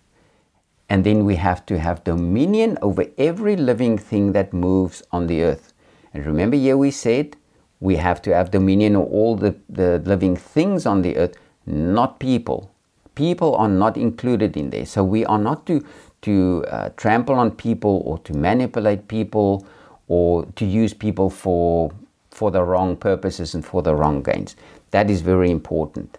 And 0.89 1.03
then 1.03 1.25
we 1.25 1.35
have 1.35 1.65
to 1.65 1.79
have 1.79 2.03
dominion 2.03 2.77
over 2.81 3.05
every 3.17 3.55
living 3.55 3.97
thing 3.97 4.33
that 4.33 4.53
moves 4.53 5.01
on 5.11 5.27
the 5.27 5.43
earth. 5.43 5.73
And 6.13 6.25
remember, 6.25 6.57
here 6.57 6.77
we 6.77 6.91
said 6.91 7.35
we 7.79 7.95
have 7.97 8.21
to 8.23 8.33
have 8.33 8.51
dominion 8.51 8.95
over 8.95 9.05
all 9.05 9.35
the, 9.35 9.55
the 9.69 9.99
living 10.05 10.35
things 10.35 10.85
on 10.85 11.01
the 11.01 11.17
earth, 11.17 11.35
not 11.65 12.19
people. 12.19 12.71
People 13.15 13.55
are 13.55 13.69
not 13.69 13.97
included 13.97 14.55
in 14.55 14.69
there. 14.69 14.85
So 14.85 15.03
we 15.03 15.25
are 15.25 15.37
not 15.39 15.65
to, 15.67 15.83
to 16.21 16.63
uh, 16.67 16.89
trample 16.97 17.35
on 17.35 17.51
people 17.51 18.01
or 18.05 18.19
to 18.19 18.33
manipulate 18.33 19.07
people 19.07 19.65
or 20.07 20.45
to 20.55 20.65
use 20.65 20.93
people 20.93 21.29
for, 21.29 21.91
for 22.31 22.51
the 22.51 22.63
wrong 22.63 22.95
purposes 22.95 23.55
and 23.55 23.65
for 23.65 23.81
the 23.81 23.95
wrong 23.95 24.21
gains. 24.21 24.55
That 24.91 25.09
is 25.09 25.21
very 25.21 25.49
important. 25.49 26.17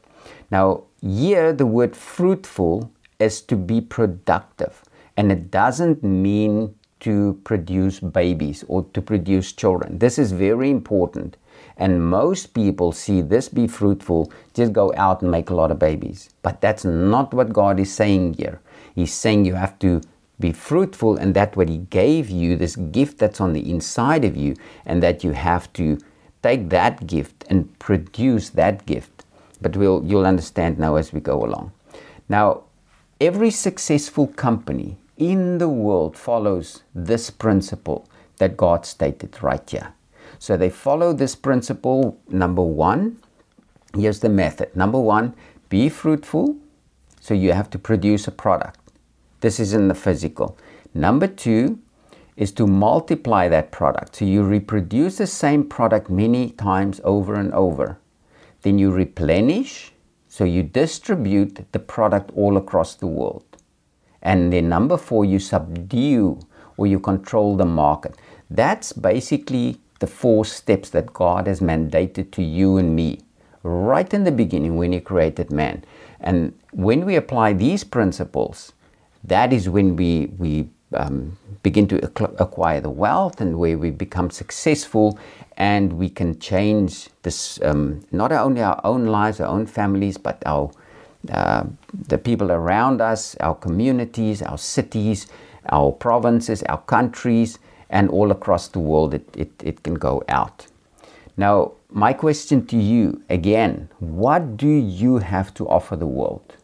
Now, 0.51 0.85
here 1.01 1.53
the 1.53 1.67
word 1.67 1.97
fruitful 1.97 2.91
is 3.19 3.41
to 3.43 3.57
be 3.57 3.81
productive. 3.81 4.83
And 5.17 5.33
it 5.33 5.51
doesn't 5.51 6.03
mean 6.03 6.75
to 7.01 7.41
produce 7.45 8.01
babies 8.01 8.65
or 8.69 8.85
to 8.95 9.03
produce 9.03 9.53
children. 9.53 9.99
This 9.99 10.19
is 10.19 10.33
very 10.33 10.71
important. 10.71 11.37
And 11.77 12.09
most 12.09 12.55
people 12.55 12.93
see 12.93 13.21
this 13.21 13.49
be 13.49 13.67
fruitful, 13.67 14.33
just 14.55 14.73
go 14.73 14.93
out 14.97 15.23
and 15.23 15.31
make 15.31 15.51
a 15.51 15.55
lot 15.55 15.71
of 15.71 15.79
babies. 15.79 16.31
But 16.43 16.61
that's 16.61 16.85
not 16.85 17.35
what 17.35 17.53
God 17.53 17.79
is 17.79 17.93
saying 17.93 18.35
here. 18.35 18.61
He's 18.95 19.13
saying 19.13 19.45
you 19.45 19.55
have 19.55 19.79
to 19.81 20.01
be 20.39 20.53
fruitful, 20.53 21.17
and 21.17 21.33
that 21.35 21.57
what 21.57 21.69
He 21.69 21.79
gave 21.79 22.29
you, 22.29 22.57
this 22.57 22.77
gift 22.77 23.19
that's 23.19 23.41
on 23.41 23.55
the 23.55 23.71
inside 23.71 24.25
of 24.25 24.37
you, 24.37 24.55
and 24.85 25.03
that 25.03 25.25
you 25.25 25.33
have 25.33 25.73
to 25.75 25.99
take 26.43 26.69
that 26.69 27.07
gift 27.07 27.45
and 27.49 27.79
produce 27.79 28.51
that 28.51 28.85
gift. 28.85 29.25
But 29.63 29.77
we'll, 29.77 30.05
you'll 30.05 30.27
understand 30.27 30.79
now 30.79 30.97
as 30.97 31.13
we 31.13 31.21
go 31.21 31.45
along. 31.45 31.73
Now, 32.29 32.65
Every 33.19 33.51
successful 33.51 34.27
company 34.27 34.99
in 35.17 35.57
the 35.57 35.71
world 35.71 36.19
follows 36.19 36.83
this 36.95 37.31
principle 37.31 38.07
that 38.37 38.59
God 38.59 38.85
stated 38.85 39.43
right 39.43 39.71
here. 39.71 39.95
So 40.39 40.59
they 40.59 40.69
follow 40.69 41.15
this 41.15 41.35
principle. 41.35 42.21
Number 42.29 42.61
one, 42.61 43.17
here's 43.95 44.21
the 44.21 44.29
method. 44.29 44.77
Number 44.77 45.01
one, 45.01 45.35
be 45.71 45.89
fruitful. 45.89 46.57
So 47.19 47.33
you 47.33 47.55
have 47.55 47.71
to 47.71 47.79
produce 47.79 48.29
a 48.29 48.33
product. 48.33 48.81
This 49.41 49.59
is 49.59 49.73
in 49.73 49.89
the 49.89 49.95
physical. 49.95 50.59
Number 50.93 51.27
two 51.27 51.79
is 52.37 52.53
to 52.53 52.67
multiply 52.67 53.49
that 53.49 53.73
product. 53.73 54.17
So 54.17 54.27
you 54.27 54.43
reproduce 54.43 55.17
the 55.17 55.27
same 55.27 55.65
product 55.65 56.11
many 56.11 56.51
times 56.51 57.01
over 57.03 57.35
and 57.35 57.51
over. 57.55 57.99
Then 58.61 58.79
you 58.79 58.91
replenish 58.91 59.93
so 60.37 60.45
you 60.45 60.63
distribute 60.63 61.65
the 61.73 61.79
product 61.79 62.31
all 62.35 62.59
across 62.59 62.95
the 62.95 63.07
world. 63.07 63.57
And 64.21 64.53
then 64.53 64.69
number 64.69 64.99
four, 64.99 65.25
you 65.25 65.39
subdue 65.39 66.41
or 66.77 66.87
you 66.87 67.01
control 67.01 67.57
the 67.57 67.65
market. 67.65 68.17
That's 68.51 68.93
basically 68.93 69.81
the 69.99 70.07
four 70.07 70.45
steps 70.45 70.91
that 70.91 71.15
God 71.15 71.47
has 71.47 71.61
mandated 71.61 72.33
to 72.33 72.43
you 72.43 72.77
and 72.77 72.95
me 72.95 73.21
right 73.63 74.13
in 74.13 74.25
the 74.25 74.31
beginning 74.31 74.77
when 74.77 74.93
He 74.93 75.01
created 75.01 75.51
man. 75.51 75.87
And 76.21 76.53
when 76.71 77.07
we 77.07 77.17
apply 77.17 77.55
these 77.55 77.83
principles, 77.83 78.75
that 79.25 79.55
is 79.55 79.71
when 79.71 79.97
we, 79.97 80.35
we 80.37 80.69
um, 80.95 81.37
begin 81.63 81.87
to 81.89 82.05
acquire 82.41 82.81
the 82.81 82.91
wealth 82.91 83.41
and 83.41 83.59
where 83.59 83.77
we 83.77 83.91
become 83.91 84.31
successful 84.31 85.19
and 85.57 85.93
we 85.93 86.09
can 86.09 86.39
change 86.39 87.09
this 87.23 87.61
um, 87.63 88.05
not 88.13 88.33
only 88.33 88.63
our 88.63 88.81
own 88.85 89.07
lives, 89.07 89.41
our 89.41 89.49
own 89.49 89.67
families, 89.67 90.17
but 90.19 90.43
our 90.47 90.71
uh, 91.33 91.65
the 92.09 92.19
people 92.19 92.53
around 92.53 93.01
us, 93.01 93.35
our 93.41 93.55
communities, 93.55 94.43
our 94.43 94.59
cities, 94.59 95.27
our 95.71 95.91
provinces, 95.91 96.63
our 96.65 96.81
countries, 96.83 97.59
and 97.91 98.09
all 98.11 98.31
across 98.31 98.69
the 98.69 98.79
world. 98.79 99.15
It, 99.15 99.29
it, 99.37 99.51
it 99.65 99.83
can 99.83 99.95
go 99.95 100.23
out. 100.29 100.67
Now, 101.37 101.73
my 101.91 102.13
question 102.13 102.67
to 102.67 102.77
you 102.77 103.23
again 103.31 103.89
what 104.01 104.57
do 104.57 104.69
you 104.69 105.19
have 105.19 105.55
to 105.55 105.69
offer 105.69 105.97
the 105.97 106.07
world? 106.07 106.57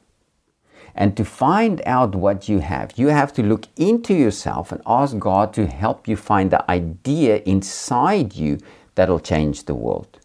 And 0.94 1.16
to 1.16 1.24
find 1.24 1.80
out 1.86 2.14
what 2.14 2.48
you 2.48 2.58
have, 2.60 2.92
you 2.96 3.08
have 3.08 3.32
to 3.34 3.42
look 3.42 3.66
into 3.76 4.14
yourself 4.14 4.72
and 4.72 4.82
ask 4.86 5.18
God 5.18 5.54
to 5.54 5.66
help 5.66 6.06
you 6.06 6.16
find 6.16 6.50
the 6.50 6.70
idea 6.70 7.36
inside 7.46 8.34
you 8.34 8.58
that'll 8.94 9.20
change 9.20 9.64
the 9.64 9.74
world. 9.74 10.18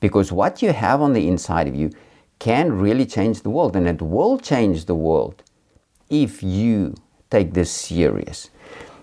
Because 0.00 0.32
what 0.32 0.62
you 0.62 0.72
have 0.72 1.00
on 1.00 1.12
the 1.12 1.28
inside 1.28 1.68
of 1.68 1.74
you 1.74 1.90
can 2.40 2.72
really 2.72 3.06
change 3.06 3.42
the 3.42 3.50
world, 3.50 3.76
and 3.76 3.86
it 3.86 4.02
will 4.02 4.38
change 4.38 4.84
the 4.84 4.94
world 4.94 5.42
if 6.10 6.42
you 6.42 6.94
take 7.30 7.54
this 7.54 7.70
serious. 7.70 8.50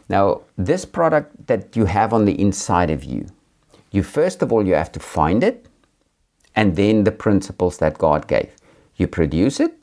Now, 0.10 0.42
this 0.58 0.86
product 0.86 1.48
that 1.48 1.76
you 1.76 1.86
have 1.86 2.14
on 2.14 2.26
the 2.26 2.40
inside 2.40 2.90
of 2.90 3.04
you, 3.04 3.28
you 3.92 4.04
first 4.04 4.42
of 4.42 4.52
all 4.52 4.66
you 4.66 4.74
have 4.74 4.92
to 4.92 5.00
find 5.00 5.44
it, 5.44 5.66
and 6.56 6.76
then 6.76 7.06
the 7.06 7.12
principles 7.12 7.78
that 7.78 7.98
God 7.98 8.28
gave. 8.28 8.52
You 8.98 9.08
produce 9.08 9.60
it, 9.62 9.81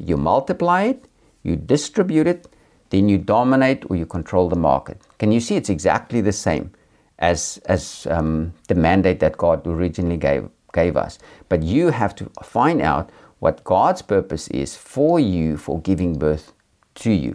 you 0.00 0.16
multiply 0.16 0.82
it, 0.82 1.06
you 1.42 1.56
distribute 1.56 2.26
it, 2.26 2.48
then 2.90 3.08
you 3.08 3.18
dominate 3.18 3.88
or 3.88 3.96
you 3.96 4.06
control 4.06 4.48
the 4.48 4.56
market. 4.56 5.00
Can 5.18 5.32
you 5.32 5.40
see 5.40 5.56
it's 5.56 5.70
exactly 5.70 6.20
the 6.20 6.32
same? 6.32 6.72
as, 7.20 7.60
as 7.66 8.06
um, 8.10 8.52
the 8.68 8.74
mandate 8.74 9.20
that 9.20 9.36
God 9.36 9.66
originally 9.66 10.16
gave, 10.16 10.48
gave 10.72 10.96
us. 10.96 11.18
But 11.48 11.62
you 11.62 11.90
have 11.90 12.14
to 12.16 12.30
find 12.42 12.80
out 12.80 13.10
what 13.38 13.62
God's 13.64 14.02
purpose 14.02 14.48
is 14.48 14.74
for 14.76 15.20
you 15.20 15.56
for 15.56 15.80
giving 15.80 16.18
birth 16.18 16.52
to 16.96 17.10
you. 17.10 17.34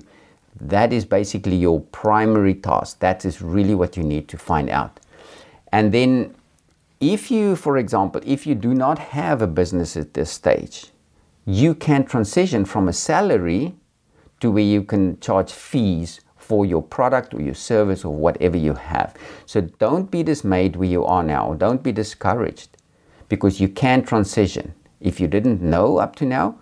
That 0.60 0.92
is 0.92 1.06
basically 1.06 1.56
your 1.56 1.82
primary 1.82 2.56
task. 2.56 3.00
That 3.00 3.26
is 3.26 3.42
really 3.42 3.76
what 3.76 3.96
you 3.96 4.04
need 4.04 4.28
to 4.30 4.38
find 4.38 4.70
out. 4.70 5.00
And 5.72 5.92
then, 5.92 6.36
if 7.02 7.30
you, 7.30 7.56
for 7.56 7.78
example, 7.78 8.22
if 8.26 8.48
you 8.48 8.56
do 8.56 8.74
not 8.74 8.98
have 8.98 9.42
a 9.42 9.48
business 9.48 9.98
at 9.98 10.14
this 10.14 10.32
stage, 10.32 10.86
you 11.46 11.76
can 11.76 12.06
transition 12.06 12.66
from 12.66 12.88
a 12.88 12.94
salary 12.94 13.76
to 14.40 14.52
where 14.52 14.64
you 14.64 14.84
can 14.84 15.20
charge 15.20 15.52
fees 15.52 16.22
for 16.38 16.66
your 16.66 16.82
product 16.82 17.34
or 17.34 17.42
your 17.42 17.54
service 17.54 18.04
or 18.04 18.14
whatever 18.14 18.58
you 18.58 18.74
have. 18.74 19.16
So 19.46 19.62
don't 19.62 20.10
be 20.12 20.24
dismayed 20.24 20.76
where 20.76 20.90
you 20.90 21.06
are 21.06 21.24
now. 21.24 21.54
Don't 21.54 21.82
be 21.82 21.92
discouraged 21.92 22.78
because 23.30 23.60
you 23.60 23.68
can 23.68 24.04
transition. 24.04 24.74
If 25.00 25.20
you 25.20 25.28
didn't 25.28 25.62
know 25.62 25.98
up 25.98 26.16
to 26.18 26.26
now, 26.26 26.58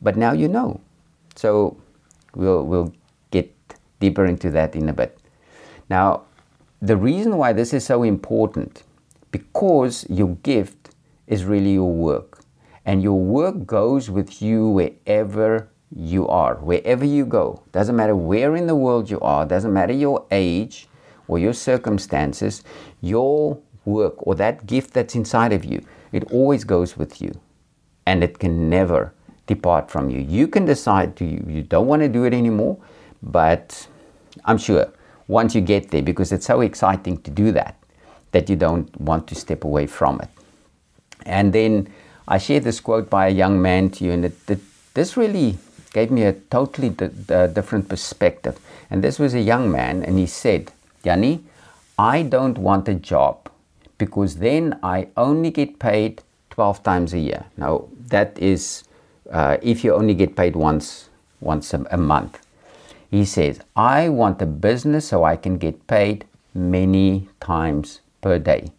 but 0.00 0.16
now 0.16 0.32
you 0.32 0.48
know. 0.48 0.80
So 1.34 1.76
we'll, 2.34 2.64
we'll 2.64 2.92
get 3.30 3.54
deeper 4.00 4.26
into 4.26 4.50
that 4.50 4.74
in 4.76 4.88
a 4.88 4.92
bit. 4.92 5.18
Now, 5.88 6.22
the 6.80 6.96
reason 6.96 7.36
why 7.36 7.52
this 7.52 7.72
is 7.72 7.84
so 7.84 8.02
important 8.02 8.82
because 9.30 10.06
your 10.08 10.36
gift 10.36 10.90
is 11.26 11.44
really 11.44 11.74
your 11.74 11.92
work 11.92 12.37
and 12.88 13.02
your 13.02 13.20
work 13.20 13.66
goes 13.66 14.08
with 14.08 14.40
you 14.40 14.66
wherever 14.66 15.68
you 15.94 16.26
are, 16.26 16.54
wherever 16.54 17.04
you 17.04 17.26
go. 17.26 17.62
Doesn't 17.70 17.94
matter 17.94 18.16
where 18.16 18.56
in 18.56 18.66
the 18.66 18.74
world 18.74 19.10
you 19.10 19.20
are, 19.20 19.44
doesn't 19.44 19.74
matter 19.74 19.92
your 19.92 20.24
age 20.30 20.88
or 21.28 21.38
your 21.38 21.52
circumstances, 21.52 22.64
your 23.02 23.58
work 23.84 24.14
or 24.26 24.34
that 24.36 24.64
gift 24.64 24.94
that's 24.94 25.14
inside 25.14 25.52
of 25.52 25.66
you, 25.66 25.84
it 26.12 26.32
always 26.32 26.64
goes 26.64 26.96
with 26.96 27.20
you 27.20 27.30
and 28.06 28.24
it 28.24 28.38
can 28.38 28.70
never 28.70 29.12
depart 29.46 29.90
from 29.90 30.08
you. 30.08 30.20
You 30.20 30.48
can 30.48 30.64
decide 30.64 31.14
to 31.16 31.26
you 31.26 31.62
don't 31.62 31.88
want 31.88 32.00
to 32.00 32.08
do 32.08 32.24
it 32.24 32.32
anymore, 32.32 32.78
but 33.22 33.86
I'm 34.46 34.56
sure 34.56 34.90
once 35.26 35.54
you 35.54 35.60
get 35.60 35.90
there, 35.90 36.00
because 36.00 36.32
it's 36.32 36.46
so 36.46 36.62
exciting 36.62 37.18
to 37.18 37.30
do 37.30 37.52
that, 37.52 37.76
that 38.32 38.48
you 38.48 38.56
don't 38.56 38.98
want 38.98 39.28
to 39.28 39.34
step 39.34 39.64
away 39.64 39.86
from 39.86 40.22
it. 40.22 40.30
And 41.26 41.52
then 41.52 41.88
I 42.30 42.36
shared 42.36 42.64
this 42.64 42.78
quote 42.78 43.08
by 43.08 43.28
a 43.28 43.30
young 43.30 43.60
man 43.60 43.88
to 43.92 44.04
you, 44.04 44.12
and 44.12 44.26
it, 44.26 44.36
it, 44.48 44.60
this 44.92 45.16
really 45.16 45.56
gave 45.94 46.10
me 46.10 46.24
a 46.24 46.34
totally 46.34 46.90
different 46.90 47.88
perspective. 47.88 48.60
And 48.90 49.02
this 49.02 49.18
was 49.18 49.34
a 49.34 49.40
young 49.40 49.70
man, 49.72 50.02
and 50.02 50.18
he 50.18 50.26
said, 50.26 50.70
Yanni, 51.02 51.42
I 51.98 52.22
don't 52.22 52.58
want 52.58 52.86
a 52.86 52.94
job 52.94 53.50
because 53.96 54.36
then 54.36 54.78
I 54.82 55.08
only 55.16 55.50
get 55.50 55.78
paid 55.78 56.22
12 56.50 56.82
times 56.82 57.14
a 57.14 57.18
year. 57.18 57.46
Now, 57.56 57.88
that 58.08 58.38
is 58.38 58.84
uh, 59.30 59.56
if 59.62 59.82
you 59.82 59.94
only 59.94 60.14
get 60.14 60.36
paid 60.36 60.54
once, 60.54 61.08
once 61.40 61.72
a, 61.72 61.84
a 61.90 61.96
month. 61.96 62.44
He 63.10 63.24
says, 63.24 63.60
I 63.74 64.10
want 64.10 64.42
a 64.42 64.46
business 64.46 65.08
so 65.08 65.24
I 65.24 65.36
can 65.36 65.56
get 65.56 65.86
paid 65.86 66.26
many 66.54 67.28
times 67.40 68.00
per 68.20 68.38
day. 68.38 68.70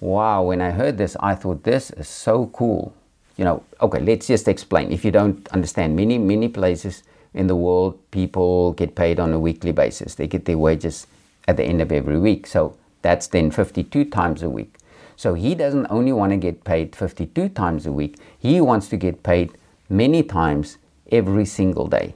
Wow, 0.00 0.44
when 0.44 0.60
I 0.60 0.70
heard 0.70 0.98
this, 0.98 1.16
I 1.20 1.34
thought 1.34 1.64
this 1.64 1.90
is 1.90 2.08
so 2.08 2.46
cool 2.46 2.94
you 3.38 3.44
know, 3.44 3.62
okay, 3.80 4.00
let's 4.00 4.26
just 4.26 4.48
explain. 4.48 4.92
If 4.92 5.04
you 5.04 5.12
don't 5.12 5.48
understand, 5.50 5.96
many, 5.96 6.18
many 6.18 6.48
places 6.48 7.04
in 7.32 7.46
the 7.46 7.54
world, 7.54 7.98
people 8.10 8.72
get 8.72 8.96
paid 8.96 9.20
on 9.20 9.32
a 9.32 9.38
weekly 9.38 9.70
basis. 9.70 10.16
They 10.16 10.26
get 10.26 10.44
their 10.44 10.58
wages 10.58 11.06
at 11.46 11.56
the 11.56 11.62
end 11.62 11.80
of 11.80 11.92
every 11.92 12.18
week. 12.18 12.48
So 12.48 12.76
that's 13.00 13.28
then 13.28 13.52
52 13.52 14.06
times 14.06 14.42
a 14.42 14.50
week. 14.50 14.74
So 15.14 15.34
he 15.34 15.54
doesn't 15.54 15.86
only 15.88 16.12
want 16.12 16.32
to 16.32 16.36
get 16.36 16.64
paid 16.64 16.96
52 16.96 17.48
times 17.50 17.86
a 17.86 17.92
week, 17.92 18.18
he 18.38 18.60
wants 18.60 18.88
to 18.88 18.96
get 18.96 19.22
paid 19.22 19.56
many 19.88 20.22
times 20.22 20.78
every 21.10 21.44
single 21.44 21.86
day. 21.86 22.14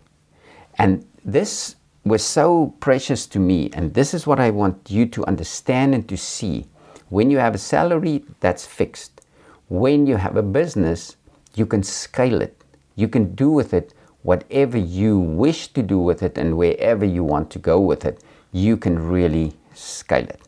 And 0.79 1.07
this 1.25 1.77
was 2.05 2.25
so 2.25 2.75
precious 2.81 3.27
to 3.29 3.39
me, 3.39 3.71
and 3.73 3.95
this 3.95 4.13
is 4.13 4.27
what 4.27 4.41
I 4.41 4.51
want 4.51 4.91
you 4.91 5.07
to 5.07 5.25
understand 5.27 5.95
and 5.95 6.09
to 6.09 6.17
see. 6.17 6.67
When 7.13 7.31
you 7.31 7.37
have 7.37 7.55
a 7.55 7.59
salary 7.59 8.25
that's 8.41 8.65
fixed, 8.65 9.21
when 9.69 10.07
you 10.07 10.17
have 10.17 10.35
a 10.39 10.43
business, 10.43 11.17
you 11.55 11.67
can 11.67 11.83
scale 11.83 12.41
it. 12.41 12.57
You 12.97 13.07
can 13.07 13.35
do 13.35 13.51
with 13.51 13.75
it 13.75 13.93
whatever 14.23 14.79
you 14.79 15.19
wish 15.19 15.69
to 15.75 15.83
do 15.83 15.99
with 15.99 16.23
it 16.23 16.39
and 16.39 16.57
wherever 16.57 17.05
you 17.05 17.23
want 17.23 17.51
to 17.51 17.59
go 17.59 17.79
with 17.79 18.07
it. 18.07 18.25
You 18.51 18.79
can 18.79 19.11
really 19.11 19.53
scale 19.75 20.25
it. 20.25 20.41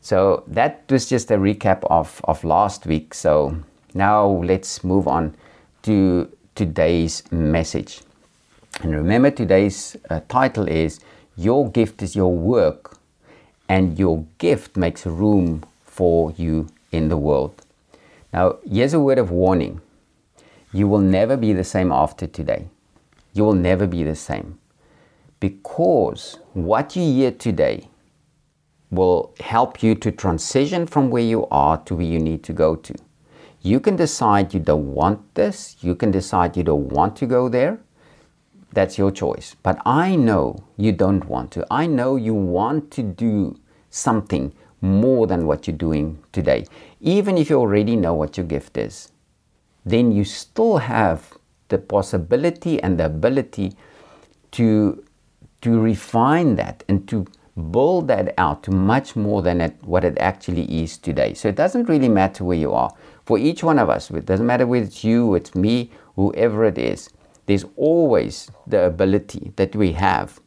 So 0.00 0.44
that 0.46 0.84
was 0.88 1.08
just 1.08 1.32
a 1.32 1.38
recap 1.38 1.82
of, 1.90 2.20
of 2.22 2.44
last 2.44 2.86
week. 2.86 3.12
So 3.12 3.56
now 3.92 4.28
let's 4.28 4.84
move 4.84 5.08
on 5.08 5.34
to 5.82 6.30
today's 6.54 7.24
message. 7.32 8.02
And 8.80 8.94
remember, 8.94 9.32
today's 9.32 9.96
uh, 10.08 10.20
title 10.28 10.68
is 10.68 11.00
Your 11.36 11.68
Gift 11.68 12.00
is 12.00 12.14
Your 12.14 12.32
Work, 12.32 12.96
and 13.68 13.98
your 13.98 14.24
gift 14.38 14.76
makes 14.76 15.04
room 15.04 15.64
for 15.96 16.32
you 16.36 16.68
in 16.92 17.08
the 17.08 17.16
world. 17.16 17.64
Now, 18.32 18.58
here's 18.70 18.94
a 18.94 19.00
word 19.00 19.18
of 19.18 19.30
warning 19.30 19.80
you 20.72 20.86
will 20.86 21.04
never 21.18 21.36
be 21.36 21.52
the 21.54 21.64
same 21.64 21.90
after 21.90 22.26
today. 22.26 22.66
You 23.32 23.44
will 23.44 23.54
never 23.54 23.86
be 23.86 24.02
the 24.02 24.14
same. 24.14 24.58
Because 25.40 26.38
what 26.52 26.96
you 26.96 27.02
hear 27.02 27.30
today 27.30 27.88
will 28.90 29.34
help 29.40 29.82
you 29.82 29.94
to 29.94 30.12
transition 30.12 30.86
from 30.86 31.08
where 31.10 31.22
you 31.22 31.46
are 31.50 31.78
to 31.84 31.94
where 31.94 32.04
you 32.04 32.18
need 32.18 32.42
to 32.44 32.52
go 32.52 32.76
to. 32.76 32.94
You 33.62 33.80
can 33.80 33.96
decide 33.96 34.54
you 34.54 34.60
don't 34.60 34.92
want 34.92 35.34
this, 35.34 35.76
you 35.80 35.94
can 35.94 36.10
decide 36.10 36.56
you 36.56 36.62
don't 36.62 36.88
want 36.88 37.16
to 37.16 37.26
go 37.26 37.48
there. 37.48 37.80
That's 38.72 38.98
your 38.98 39.10
choice. 39.10 39.56
But 39.62 39.80
I 39.86 40.14
know 40.16 40.64
you 40.76 40.92
don't 40.92 41.24
want 41.26 41.52
to. 41.52 41.66
I 41.70 41.86
know 41.86 42.16
you 42.16 42.34
want 42.34 42.90
to 42.92 43.02
do 43.02 43.58
something 43.90 44.52
more 44.80 45.26
than 45.26 45.46
what 45.46 45.66
you're 45.66 45.76
doing 45.76 46.22
today. 46.32 46.66
Even 47.00 47.38
if 47.38 47.50
you 47.50 47.58
already 47.58 47.96
know 47.96 48.14
what 48.14 48.36
your 48.36 48.46
gift 48.46 48.76
is, 48.76 49.12
then 49.84 50.12
you 50.12 50.24
still 50.24 50.78
have 50.78 51.32
the 51.68 51.78
possibility 51.78 52.82
and 52.82 52.98
the 52.98 53.06
ability 53.06 53.72
to, 54.52 55.04
to 55.60 55.80
refine 55.80 56.56
that 56.56 56.84
and 56.88 57.08
to 57.08 57.26
build 57.70 58.08
that 58.08 58.34
out 58.36 58.62
to 58.62 58.70
much 58.70 59.16
more 59.16 59.42
than 59.42 59.60
it, 59.60 59.76
what 59.82 60.04
it 60.04 60.16
actually 60.18 60.82
is 60.82 60.98
today. 60.98 61.32
So 61.34 61.48
it 61.48 61.56
doesn't 61.56 61.88
really 61.88 62.08
matter 62.08 62.44
where 62.44 62.58
you 62.58 62.72
are. 62.72 62.94
For 63.24 63.38
each 63.38 63.62
one 63.64 63.78
of 63.78 63.88
us, 63.88 64.10
it 64.10 64.26
doesn't 64.26 64.46
matter 64.46 64.66
whether 64.66 64.84
it's 64.84 65.02
you, 65.02 65.34
it's 65.34 65.54
me, 65.54 65.90
whoever 66.14 66.64
it 66.64 66.78
is, 66.78 67.10
there's 67.46 67.64
always 67.76 68.50
the 68.66 68.84
ability 68.84 69.52
that 69.56 69.74
we 69.74 69.92
have 69.92 70.40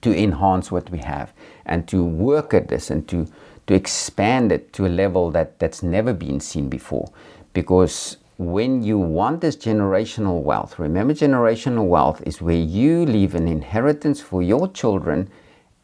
to 0.00 0.16
enhance 0.16 0.72
what 0.72 0.90
we 0.90 0.98
have 0.98 1.32
and 1.66 1.86
to 1.88 2.04
work 2.04 2.54
at 2.54 2.68
this 2.68 2.90
and 2.90 3.06
to, 3.08 3.26
to 3.66 3.74
expand 3.74 4.52
it 4.52 4.72
to 4.72 4.86
a 4.86 4.88
level 4.88 5.30
that, 5.30 5.58
that's 5.58 5.82
never 5.82 6.12
been 6.12 6.40
seen 6.40 6.68
before. 6.68 7.12
Because 7.52 8.16
when 8.38 8.82
you 8.82 8.98
want 8.98 9.40
this 9.40 9.56
generational 9.56 10.42
wealth, 10.42 10.78
remember, 10.78 11.14
generational 11.14 11.86
wealth 11.86 12.22
is 12.26 12.40
where 12.40 12.56
you 12.56 13.04
leave 13.04 13.34
an 13.34 13.46
inheritance 13.46 14.20
for 14.20 14.42
your 14.42 14.68
children 14.68 15.30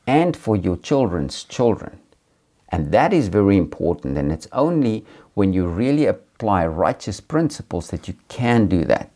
and 0.07 0.37
for 0.37 0.57
your 0.57 0.77
children's 0.77 1.45
children. 1.45 2.01
And 2.71 2.93
that 2.93 3.13
is 3.13 3.29
very 3.29 3.57
important. 3.57 4.19
And 4.19 4.33
it's 4.33 4.49
only 4.53 5.05
when 5.35 5.53
you 5.53 5.67
really 5.67 6.07
apply 6.07 6.67
righteous 6.67 7.21
principles 7.21 7.91
that 7.91 8.09
you 8.09 8.15
can 8.29 8.67
do 8.67 8.85
that. 8.85 9.11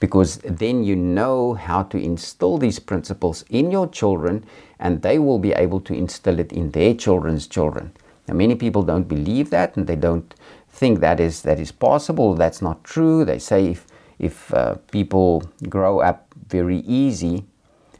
Because 0.00 0.38
then 0.38 0.84
you 0.84 0.94
know 0.94 1.54
how 1.54 1.82
to 1.84 1.98
instill 1.98 2.58
these 2.58 2.78
principles 2.78 3.44
in 3.50 3.70
your 3.70 3.88
children, 3.88 4.44
and 4.78 5.02
they 5.02 5.18
will 5.18 5.38
be 5.38 5.52
able 5.52 5.80
to 5.80 5.94
instill 5.94 6.38
it 6.38 6.52
in 6.52 6.70
their 6.70 6.94
children's 6.94 7.46
children. 7.46 7.92
Now, 8.28 8.34
many 8.34 8.54
people 8.54 8.82
don't 8.82 9.08
believe 9.08 9.50
that, 9.50 9.76
and 9.76 9.86
they 9.86 9.96
don't 9.96 10.34
think 10.68 11.00
that 11.00 11.18
is 11.18 11.42
that 11.42 11.58
is 11.58 11.72
possible. 11.72 12.34
That's 12.34 12.62
not 12.62 12.84
true. 12.84 13.24
They 13.24 13.38
say 13.38 13.66
if 13.66 13.86
if 14.18 14.52
uh, 14.54 14.76
people 14.90 15.42
grow 15.68 16.00
up 16.00 16.32
very 16.48 16.78
easy, 16.80 17.44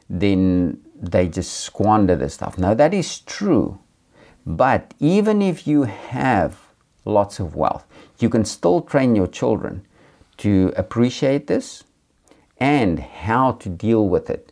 then 0.09 0.79
they 0.95 1.27
just 1.27 1.61
squander 1.61 2.15
the 2.15 2.29
stuff. 2.29 2.57
Now 2.57 2.73
that 2.73 2.93
is 2.93 3.19
true, 3.19 3.79
but 4.45 4.93
even 4.99 5.41
if 5.41 5.67
you 5.67 5.83
have 5.83 6.59
lots 7.05 7.39
of 7.39 7.55
wealth, 7.55 7.85
you 8.19 8.29
can 8.29 8.45
still 8.45 8.81
train 8.81 9.15
your 9.15 9.27
children 9.27 9.85
to 10.37 10.73
appreciate 10.77 11.47
this 11.47 11.83
and 12.59 12.99
how 12.99 13.53
to 13.53 13.69
deal 13.69 14.07
with 14.07 14.29
it 14.29 14.51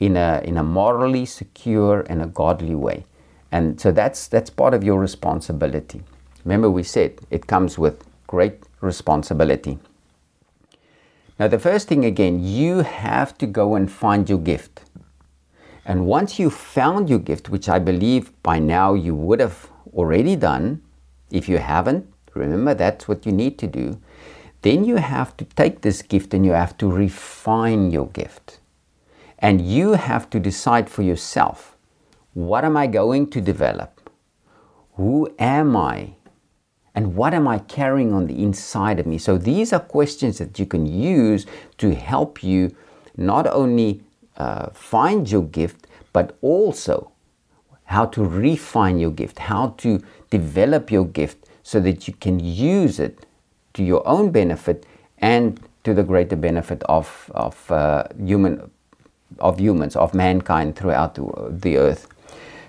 in 0.00 0.16
a 0.16 0.40
in 0.44 0.56
a 0.56 0.62
morally 0.62 1.24
secure 1.24 2.00
and 2.00 2.20
a 2.22 2.26
godly 2.26 2.74
way. 2.74 3.04
And 3.52 3.80
so 3.80 3.92
that's 3.92 4.26
that's 4.26 4.50
part 4.50 4.74
of 4.74 4.82
your 4.82 4.98
responsibility. 4.98 6.02
Remember, 6.44 6.70
we 6.70 6.82
said 6.82 7.20
it 7.30 7.46
comes 7.46 7.78
with 7.78 8.04
great 8.26 8.64
responsibility. 8.80 9.78
Now, 11.38 11.48
the 11.48 11.58
first 11.58 11.88
thing 11.88 12.04
again, 12.04 12.44
you 12.44 12.80
have 12.80 13.36
to 13.38 13.46
go 13.46 13.74
and 13.74 13.90
find 13.90 14.28
your 14.28 14.38
gift. 14.38 14.82
And 15.84 16.06
once 16.06 16.38
you 16.38 16.48
found 16.48 17.10
your 17.10 17.18
gift, 17.18 17.48
which 17.48 17.68
I 17.68 17.78
believe 17.78 18.30
by 18.42 18.58
now 18.58 18.94
you 18.94 19.14
would 19.14 19.40
have 19.40 19.68
already 19.92 20.36
done, 20.36 20.82
if 21.30 21.48
you 21.48 21.58
haven't, 21.58 22.06
remember 22.34 22.74
that's 22.74 23.08
what 23.08 23.26
you 23.26 23.32
need 23.32 23.58
to 23.58 23.66
do. 23.66 24.00
Then 24.64 24.84
you 24.84 24.96
have 24.96 25.36
to 25.36 25.44
take 25.44 25.82
this 25.82 26.00
gift 26.00 26.32
and 26.34 26.44
you 26.46 26.52
have 26.52 26.76
to 26.78 26.90
refine 26.90 27.90
your 27.90 28.06
gift. 28.06 28.60
And 29.38 29.60
you 29.60 29.92
have 29.92 30.30
to 30.30 30.40
decide 30.40 30.88
for 30.88 31.02
yourself 31.02 31.76
what 32.32 32.64
am 32.64 32.76
I 32.76 32.86
going 32.86 33.30
to 33.30 33.40
develop? 33.40 34.10
Who 34.96 35.32
am 35.38 35.76
I? 35.76 36.14
and 36.94 37.16
what 37.16 37.34
am 37.34 37.48
I 37.48 37.58
carrying 37.58 38.12
on 38.12 38.26
the 38.28 38.42
inside 38.42 39.00
of 39.00 39.06
me? 39.06 39.18
So 39.18 39.36
these 39.36 39.72
are 39.72 39.80
questions 39.80 40.38
that 40.38 40.58
you 40.58 40.66
can 40.66 40.86
use 40.86 41.46
to 41.78 41.94
help 41.94 42.42
you 42.42 42.74
not 43.16 43.46
only 43.46 44.02
uh, 44.36 44.70
find 44.70 45.30
your 45.30 45.42
gift, 45.42 45.86
but 46.12 46.38
also 46.40 47.10
how 47.84 48.06
to 48.06 48.24
refine 48.24 48.98
your 48.98 49.10
gift, 49.10 49.38
how 49.40 49.74
to 49.78 50.02
develop 50.30 50.90
your 50.90 51.04
gift 51.04 51.48
so 51.62 51.80
that 51.80 52.06
you 52.06 52.14
can 52.14 52.38
use 52.38 53.00
it 53.00 53.26
to 53.74 53.82
your 53.82 54.06
own 54.06 54.30
benefit 54.30 54.86
and 55.18 55.60
to 55.84 55.94
the 55.94 56.02
greater 56.02 56.36
benefit 56.36 56.82
of, 56.84 57.30
of 57.34 57.70
uh, 57.70 58.04
human 58.18 58.70
of 59.38 59.58
humans, 59.58 59.96
of 59.96 60.14
mankind 60.14 60.76
throughout 60.76 61.14
the, 61.14 61.76
earth. 61.76 62.08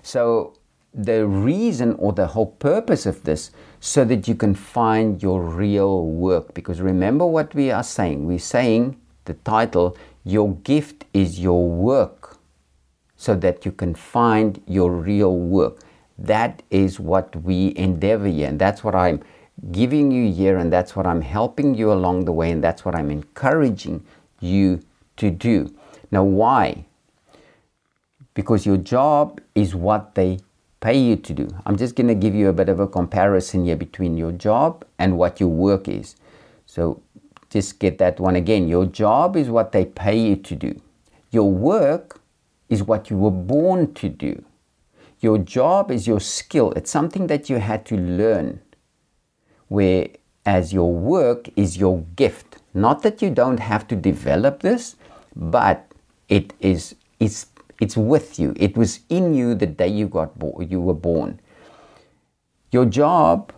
So 0.01 0.57
the 0.93 1.27
reason 1.27 1.93
or 1.99 2.13
the 2.13 2.27
whole 2.27 2.47
purpose 2.47 3.05
of 3.05 3.23
this 3.23 3.51
so 3.79 4.05
that 4.05 4.27
you 4.27 4.35
can 4.35 4.55
find 4.55 5.21
your 5.21 5.41
real 5.41 6.05
work. 6.07 6.53
Because 6.53 6.81
remember 6.81 7.25
what 7.25 7.53
we 7.53 7.71
are 7.71 7.83
saying. 7.83 8.25
We're 8.25 8.39
saying 8.39 8.99
the 9.25 9.33
title, 9.33 9.97
Your 10.23 10.55
Gift 10.55 11.05
is 11.13 11.39
Your 11.39 11.67
Work, 11.67 12.37
so 13.15 13.35
that 13.35 13.65
you 13.65 13.71
can 13.71 13.93
find 13.93 14.61
your 14.67 14.91
real 14.91 15.37
work. 15.37 15.79
That 16.17 16.63
is 16.69 16.99
what 16.99 17.35
we 17.43 17.73
endeavor 17.75 18.27
here, 18.27 18.47
and 18.47 18.57
that's 18.57 18.83
what 18.83 18.95
I'm 18.95 19.21
giving 19.71 20.11
you 20.11 20.31
here, 20.31 20.57
and 20.57 20.71
that's 20.71 20.95
what 20.95 21.07
I'm 21.07 21.21
helping 21.21 21.75
you 21.75 21.91
along 21.91 22.25
the 22.25 22.31
way, 22.31 22.51
and 22.51 22.63
that's 22.63 22.85
what 22.85 22.95
I'm 22.95 23.11
encouraging 23.11 24.05
you 24.39 24.81
to 25.17 25.31
do. 25.31 25.73
Now, 26.11 26.23
why? 26.23 26.85
Because 28.33 28.65
your 28.65 28.77
job 28.77 29.39
is 29.55 29.73
what 29.73 30.15
they 30.15 30.39
pay 30.81 30.97
you 30.97 31.15
to 31.15 31.33
do. 31.33 31.47
I'm 31.65 31.77
just 31.77 31.95
going 31.95 32.07
to 32.09 32.15
give 32.15 32.35
you 32.35 32.49
a 32.49 32.53
bit 32.53 32.69
of 32.69 32.79
a 32.79 32.87
comparison 32.87 33.65
here 33.65 33.75
between 33.75 34.17
your 34.17 34.31
job 34.31 34.85
and 34.99 35.17
what 35.17 35.39
your 35.39 35.49
work 35.49 35.87
is. 35.87 36.15
So 36.65 37.01
just 37.49 37.79
get 37.79 37.97
that 37.99 38.19
one 38.19 38.35
again. 38.35 38.67
Your 38.67 38.85
job 38.85 39.35
is 39.35 39.49
what 39.49 39.71
they 39.71 39.85
pay 39.85 40.19
you 40.19 40.35
to 40.35 40.55
do. 40.55 40.79
Your 41.31 41.49
work 41.49 42.19
is 42.69 42.83
what 42.83 43.09
you 43.09 43.17
were 43.17 43.31
born 43.31 43.93
to 43.95 44.09
do. 44.09 44.43
Your 45.21 45.37
job 45.37 45.89
is 45.89 46.05
your 46.05 46.19
skill. 46.19 46.71
It's 46.73 46.91
something 46.91 47.27
that 47.27 47.49
you 47.49 47.57
had 47.57 47.85
to 47.87 47.95
learn. 47.95 48.59
Whereas 49.67 50.73
your 50.73 50.93
work 50.93 51.49
is 51.56 51.78
your 51.78 51.99
gift. 52.15 52.58
Not 52.73 53.01
that 53.04 53.21
you 53.21 53.30
don't 53.30 53.60
have 53.60 53.88
to 53.88 53.95
develop 53.95 54.62
this, 54.62 54.95
but 55.36 55.91
it 56.30 56.54
is 56.60 56.95
it's 57.19 57.47
it's 57.80 57.97
with 57.97 58.39
you. 58.39 58.54
It 58.58 58.78
was 58.78 58.99
in 59.10 59.34
you 59.34 59.56
the 59.56 59.65
day 59.67 59.88
you 59.88 60.08
got 60.08 60.38
bo- 60.38 60.62
you 60.62 60.80
were 60.80 60.93
born. 60.93 61.39
Your 62.71 62.86
job 62.86 63.51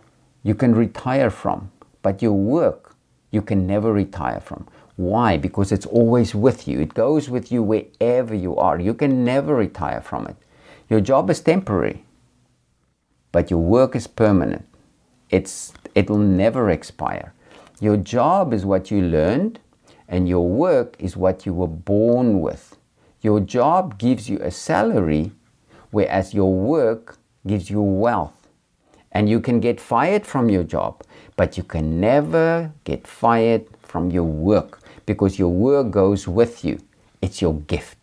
you 0.44 0.56
can 0.56 0.76
retire 0.76 1.30
from, 1.30 1.72
but 2.02 2.22
your 2.22 2.34
work 2.34 2.96
you 3.32 3.42
can 3.42 3.68
never 3.68 3.92
retire 3.92 4.40
from. 4.40 4.68
Why? 4.96 5.38
Because 5.38 5.72
it's 5.72 5.86
always 5.86 6.34
with 6.34 6.68
you. 6.68 6.80
It 6.80 6.94
goes 6.94 7.30
with 7.30 7.52
you 7.52 7.62
wherever 7.62 8.34
you 8.34 8.58
are. 8.58 8.80
You 8.80 8.94
can 8.94 9.24
never 9.24 9.56
retire 9.56 10.02
from 10.02 10.26
it. 10.28 10.36
Your 10.90 11.02
job 11.02 11.30
is 11.30 11.40
temporary, 11.42 12.04
but 13.32 13.52
your 13.52 13.60
work 13.60 13.96
is 13.96 14.08
permanent. 14.08 14.66
It's 15.30 15.74
it 15.98 16.12
will 16.12 16.20
never 16.20 16.70
expire. 16.70 17.34
Your 17.80 17.98
job 17.98 18.54
is 18.54 18.64
what 18.64 18.92
you 18.92 19.02
learned, 19.02 19.60
and 20.08 20.30
your 20.30 20.48
work 20.48 20.96
is 21.00 21.18
what 21.18 21.44
you 21.44 21.54
were 21.56 21.74
born 21.96 22.40
with. 22.40 22.78
Your 23.22 23.40
job 23.40 23.98
gives 23.98 24.30
you 24.30 24.38
a 24.44 24.52
salary, 24.52 25.32
whereas 25.90 26.36
your 26.36 26.54
work 26.54 27.18
gives 27.48 27.72
you 27.72 27.82
wealth. 27.82 28.48
And 29.12 29.28
you 29.28 29.40
can 29.40 29.60
get 29.60 29.82
fired 29.82 30.24
from 30.24 30.50
your 30.50 30.64
job, 30.64 31.02
but 31.36 31.58
you 31.58 31.64
can 31.64 32.00
never 32.00 32.72
get 32.84 33.08
fired 33.08 33.66
from 33.82 34.12
your 34.12 34.30
work 34.52 34.80
because 35.08 35.40
your 35.40 35.50
work 35.50 35.90
goes 35.90 36.28
with 36.28 36.64
you. 36.64 36.78
It's 37.24 37.42
your 37.42 37.56
gift. 37.74 37.97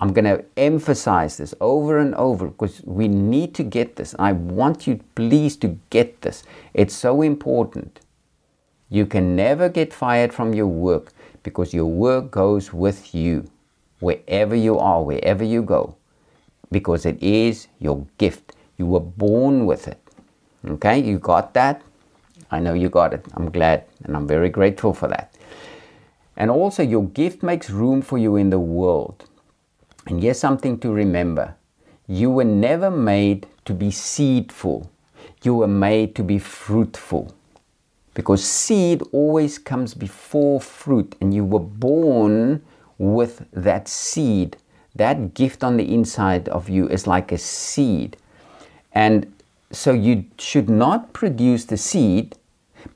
I'm 0.00 0.14
going 0.14 0.24
to 0.24 0.42
emphasize 0.56 1.36
this 1.36 1.54
over 1.60 1.98
and 1.98 2.14
over 2.14 2.48
because 2.48 2.80
we 2.84 3.06
need 3.06 3.54
to 3.56 3.62
get 3.62 3.96
this. 3.96 4.14
I 4.18 4.32
want 4.32 4.86
you, 4.86 5.00
please, 5.14 5.56
to 5.58 5.78
get 5.90 6.22
this. 6.22 6.42
It's 6.72 6.94
so 6.94 7.20
important. 7.20 8.00
You 8.88 9.04
can 9.04 9.36
never 9.36 9.68
get 9.68 9.92
fired 9.92 10.32
from 10.32 10.54
your 10.54 10.66
work 10.66 11.12
because 11.42 11.74
your 11.74 11.86
work 11.86 12.30
goes 12.30 12.72
with 12.72 13.14
you 13.14 13.50
wherever 14.00 14.56
you 14.56 14.78
are, 14.78 15.02
wherever 15.02 15.44
you 15.44 15.62
go, 15.62 15.96
because 16.72 17.04
it 17.04 17.22
is 17.22 17.68
your 17.78 18.06
gift. 18.16 18.54
You 18.78 18.86
were 18.86 19.00
born 19.00 19.66
with 19.66 19.86
it. 19.86 20.00
Okay, 20.66 20.98
you 20.98 21.18
got 21.18 21.52
that? 21.54 21.82
I 22.50 22.58
know 22.58 22.72
you 22.72 22.88
got 22.88 23.12
it. 23.12 23.24
I'm 23.34 23.50
glad 23.50 23.84
and 24.04 24.16
I'm 24.16 24.26
very 24.26 24.48
grateful 24.48 24.94
for 24.94 25.08
that. 25.08 25.34
And 26.36 26.50
also, 26.50 26.82
your 26.82 27.04
gift 27.04 27.42
makes 27.42 27.68
room 27.68 28.00
for 28.00 28.16
you 28.16 28.36
in 28.36 28.48
the 28.48 28.58
world. 28.58 29.28
And 30.10 30.20
here's 30.20 30.40
something 30.40 30.76
to 30.80 30.92
remember 30.92 31.54
you 32.08 32.30
were 32.30 32.44
never 32.44 32.90
made 32.90 33.46
to 33.64 33.72
be 33.72 33.92
seedful, 33.92 34.90
you 35.44 35.54
were 35.54 35.68
made 35.68 36.16
to 36.16 36.24
be 36.24 36.40
fruitful. 36.40 37.32
Because 38.12 38.44
seed 38.44 39.02
always 39.12 39.56
comes 39.56 39.94
before 39.94 40.60
fruit, 40.60 41.14
and 41.20 41.32
you 41.32 41.44
were 41.44 41.60
born 41.60 42.62
with 42.98 43.46
that 43.52 43.86
seed. 43.86 44.56
That 44.96 45.32
gift 45.32 45.62
on 45.62 45.76
the 45.76 45.94
inside 45.94 46.48
of 46.48 46.68
you 46.68 46.88
is 46.88 47.06
like 47.06 47.30
a 47.30 47.38
seed. 47.38 48.16
And 48.92 49.32
so 49.70 49.92
you 49.92 50.24
should 50.38 50.68
not 50.68 51.12
produce 51.12 51.64
the 51.66 51.76
seed, 51.76 52.34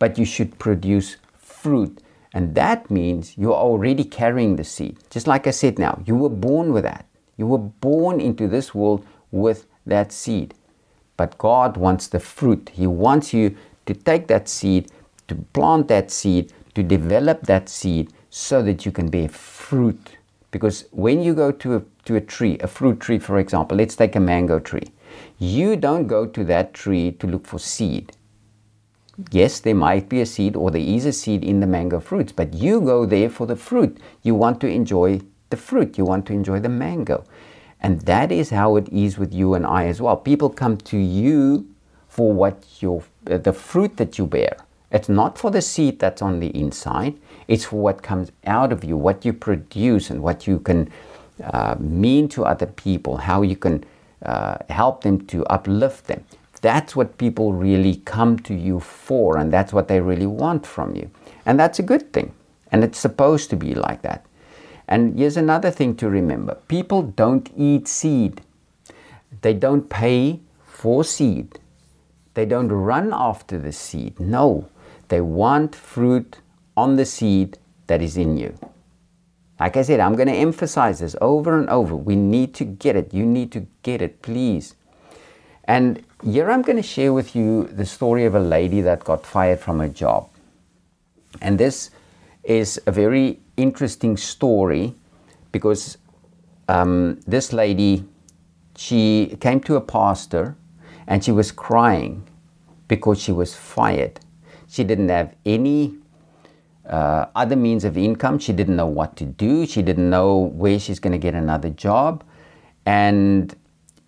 but 0.00 0.18
you 0.18 0.24
should 0.24 0.58
produce 0.58 1.16
fruit. 1.38 2.02
And 2.34 2.56
that 2.56 2.90
means 2.90 3.38
you're 3.38 3.54
already 3.54 4.02
carrying 4.04 4.56
the 4.56 4.64
seed. 4.64 4.98
Just 5.08 5.28
like 5.28 5.46
I 5.46 5.52
said 5.52 5.78
now, 5.78 6.02
you 6.04 6.16
were 6.16 6.28
born 6.28 6.72
with 6.72 6.82
that. 6.82 7.06
You 7.36 7.46
were 7.46 7.58
born 7.58 8.20
into 8.20 8.48
this 8.48 8.74
world 8.74 9.06
with 9.30 9.66
that 9.86 10.10
seed. 10.10 10.52
But 11.16 11.38
God 11.38 11.76
wants 11.76 12.08
the 12.08 12.18
fruit. 12.18 12.72
He 12.74 12.88
wants 12.88 13.32
you 13.32 13.56
to 13.86 13.94
take 13.94 14.26
that 14.26 14.48
seed, 14.48 14.90
to 15.28 15.36
plant 15.36 15.86
that 15.88 16.10
seed, 16.10 16.52
to 16.74 16.82
develop 16.82 17.42
that 17.42 17.68
seed 17.68 18.12
so 18.30 18.62
that 18.62 18.84
you 18.84 18.90
can 18.90 19.10
bear 19.10 19.28
fruit. 19.28 20.16
Because 20.50 20.86
when 20.90 21.22
you 21.22 21.34
go 21.34 21.52
to 21.52 21.76
a, 21.76 21.82
to 22.04 22.16
a 22.16 22.20
tree, 22.20 22.58
a 22.58 22.66
fruit 22.66 22.98
tree, 22.98 23.20
for 23.20 23.38
example, 23.38 23.76
let's 23.76 23.94
take 23.94 24.16
a 24.16 24.20
mango 24.20 24.58
tree, 24.58 24.88
you 25.38 25.76
don't 25.76 26.08
go 26.08 26.26
to 26.26 26.44
that 26.44 26.74
tree 26.74 27.12
to 27.12 27.28
look 27.28 27.46
for 27.46 27.60
seed 27.60 28.12
yes, 29.30 29.60
there 29.60 29.74
might 29.74 30.08
be 30.08 30.20
a 30.20 30.26
seed 30.26 30.56
or 30.56 30.70
there 30.70 30.80
is 30.80 31.06
a 31.06 31.12
seed 31.12 31.44
in 31.44 31.60
the 31.60 31.66
mango 31.66 32.00
fruits, 32.00 32.32
but 32.32 32.54
you 32.54 32.80
go 32.80 33.06
there 33.06 33.28
for 33.28 33.46
the 33.46 33.56
fruit. 33.56 33.98
You 34.22 34.34
want 34.34 34.60
to 34.60 34.68
enjoy 34.68 35.20
the 35.50 35.56
fruit, 35.56 35.98
you 35.98 36.04
want 36.04 36.26
to 36.26 36.32
enjoy 36.32 36.60
the 36.60 36.68
mango. 36.68 37.24
And 37.80 38.00
that 38.02 38.32
is 38.32 38.50
how 38.50 38.76
it 38.76 38.88
is 38.88 39.18
with 39.18 39.34
you 39.34 39.54
and 39.54 39.66
I 39.66 39.86
as 39.86 40.00
well. 40.00 40.16
People 40.16 40.48
come 40.48 40.76
to 40.78 40.96
you 40.96 41.66
for 42.08 42.32
what 42.32 42.64
your 42.80 43.02
uh, 43.30 43.38
the 43.38 43.52
fruit 43.52 43.96
that 43.96 44.18
you 44.18 44.26
bear. 44.26 44.56
It's 44.90 45.08
not 45.08 45.36
for 45.36 45.50
the 45.50 45.60
seed 45.60 45.98
that's 45.98 46.22
on 46.22 46.40
the 46.40 46.56
inside. 46.56 47.18
It's 47.48 47.64
for 47.64 47.80
what 47.80 48.02
comes 48.02 48.30
out 48.46 48.72
of 48.72 48.84
you, 48.84 48.96
what 48.96 49.24
you 49.24 49.32
produce, 49.32 50.10
and 50.10 50.22
what 50.22 50.46
you 50.46 50.60
can 50.60 50.90
uh, 51.42 51.74
mean 51.78 52.28
to 52.28 52.44
other 52.44 52.66
people, 52.66 53.16
how 53.16 53.42
you 53.42 53.56
can 53.56 53.84
uh, 54.24 54.58
help 54.70 55.02
them 55.02 55.26
to 55.26 55.44
uplift 55.46 56.06
them. 56.06 56.24
That's 56.64 56.96
what 56.96 57.18
people 57.18 57.52
really 57.52 57.96
come 58.06 58.38
to 58.38 58.54
you 58.54 58.80
for, 58.80 59.36
and 59.36 59.52
that's 59.52 59.70
what 59.74 59.86
they 59.86 60.00
really 60.00 60.26
want 60.26 60.66
from 60.66 60.96
you. 60.96 61.10
And 61.44 61.60
that's 61.60 61.78
a 61.78 61.82
good 61.82 62.10
thing. 62.14 62.32
And 62.72 62.82
it's 62.82 62.98
supposed 62.98 63.50
to 63.50 63.56
be 63.56 63.74
like 63.74 64.00
that. 64.00 64.24
And 64.88 65.18
here's 65.18 65.36
another 65.36 65.70
thing 65.70 65.94
to 65.96 66.08
remember 66.08 66.54
people 66.68 67.02
don't 67.02 67.50
eat 67.54 67.86
seed, 67.86 68.40
they 69.42 69.52
don't 69.52 69.90
pay 69.90 70.40
for 70.64 71.04
seed, 71.04 71.58
they 72.32 72.46
don't 72.46 72.72
run 72.72 73.12
after 73.12 73.58
the 73.58 73.70
seed. 73.70 74.18
No, 74.18 74.70
they 75.08 75.20
want 75.20 75.74
fruit 75.74 76.38
on 76.78 76.96
the 76.96 77.04
seed 77.04 77.58
that 77.88 78.00
is 78.00 78.16
in 78.16 78.38
you. 78.38 78.56
Like 79.60 79.76
I 79.76 79.82
said, 79.82 80.00
I'm 80.00 80.16
going 80.16 80.28
to 80.28 80.34
emphasize 80.48 81.00
this 81.00 81.14
over 81.20 81.58
and 81.58 81.68
over. 81.68 81.94
We 81.94 82.16
need 82.16 82.54
to 82.54 82.64
get 82.64 82.96
it. 82.96 83.12
You 83.12 83.26
need 83.26 83.52
to 83.52 83.66
get 83.82 84.00
it, 84.00 84.22
please. 84.22 84.76
And 85.66 86.04
here 86.22 86.50
I'm 86.50 86.62
going 86.62 86.76
to 86.76 86.82
share 86.82 87.12
with 87.12 87.34
you 87.34 87.64
the 87.64 87.86
story 87.86 88.26
of 88.26 88.34
a 88.34 88.40
lady 88.40 88.80
that 88.82 89.02
got 89.04 89.24
fired 89.24 89.60
from 89.60 89.80
her 89.80 89.88
job. 89.88 90.28
And 91.40 91.58
this 91.58 91.90
is 92.44 92.80
a 92.86 92.92
very 92.92 93.40
interesting 93.56 94.16
story 94.16 94.94
because 95.52 95.96
um, 96.68 97.20
this 97.26 97.52
lady, 97.52 98.04
she 98.76 99.36
came 99.40 99.60
to 99.60 99.76
a 99.76 99.80
pastor 99.80 100.56
and 101.06 101.24
she 101.24 101.32
was 101.32 101.50
crying 101.50 102.26
because 102.88 103.20
she 103.20 103.32
was 103.32 103.54
fired. 103.54 104.20
She 104.68 104.84
didn't 104.84 105.08
have 105.08 105.34
any 105.46 105.94
uh, 106.88 107.26
other 107.34 107.56
means 107.56 107.84
of 107.84 107.96
income. 107.96 108.38
She 108.38 108.52
didn't 108.52 108.76
know 108.76 108.86
what 108.86 109.16
to 109.16 109.24
do. 109.24 109.66
She 109.66 109.80
didn't 109.80 110.10
know 110.10 110.36
where 110.36 110.78
she's 110.78 110.98
going 110.98 111.12
to 111.12 111.18
get 111.18 111.34
another 111.34 111.70
job. 111.70 112.22
And 112.84 113.54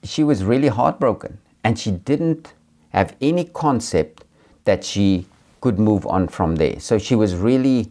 she 0.03 0.23
was 0.23 0.45
really 0.45 0.69
heartbroken 0.69 1.39
and 1.67 1.77
she 1.77 1.91
didn't 1.91 2.55
have 2.91 3.17
any 3.21 3.43
concept 3.43 4.23
that 4.67 4.85
she 4.85 5.27
could 5.61 5.81
move 5.81 6.07
on 6.07 6.29
from 6.29 6.55
there. 6.55 6.79
So 6.79 6.97
she 6.97 7.17
was 7.17 7.35
really 7.35 7.91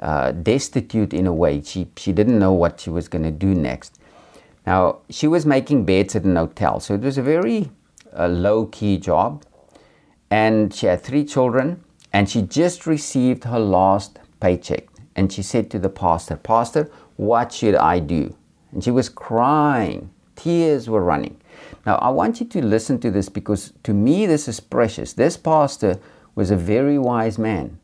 uh, 0.00 0.30
destitute 0.30 1.12
in 1.12 1.26
a 1.26 1.32
way. 1.32 1.60
She, 1.60 1.88
she 1.96 2.12
didn't 2.12 2.38
know 2.38 2.52
what 2.52 2.78
she 2.78 2.88
was 2.88 3.08
going 3.08 3.24
to 3.24 3.32
do 3.32 3.52
next. 3.52 3.98
Now, 4.64 4.98
she 5.10 5.26
was 5.26 5.44
making 5.44 5.86
beds 5.86 6.14
at 6.14 6.22
an 6.22 6.36
hotel, 6.36 6.78
so 6.78 6.94
it 6.94 7.00
was 7.00 7.18
a 7.18 7.22
very 7.22 7.68
uh, 8.16 8.28
low 8.28 8.66
key 8.66 8.96
job. 8.96 9.44
And 10.30 10.72
she 10.72 10.86
had 10.86 11.02
three 11.02 11.24
children, 11.24 11.82
and 12.12 12.30
she 12.30 12.42
just 12.42 12.86
received 12.86 13.42
her 13.42 13.58
last 13.58 14.20
paycheck. 14.38 14.86
And 15.16 15.32
she 15.32 15.42
said 15.42 15.68
to 15.72 15.80
the 15.80 15.88
pastor, 15.88 16.36
Pastor, 16.36 16.92
what 17.16 17.52
should 17.52 17.74
I 17.74 17.98
do? 17.98 18.36
And 18.70 18.84
she 18.84 18.92
was 18.92 19.08
crying, 19.08 20.10
tears 20.36 20.88
were 20.88 21.02
running. 21.02 21.40
Now, 21.86 21.96
I 21.96 22.10
want 22.10 22.40
you 22.40 22.46
to 22.46 22.62
listen 22.62 22.98
to 23.00 23.12
this 23.12 23.28
because 23.28 23.72
to 23.84 23.94
me, 23.94 24.26
this 24.26 24.48
is 24.48 24.58
precious. 24.58 25.12
This 25.12 25.36
pastor 25.36 26.00
was 26.34 26.50
a 26.50 26.56
very 26.56 26.98
wise 26.98 27.38
man. 27.38 27.78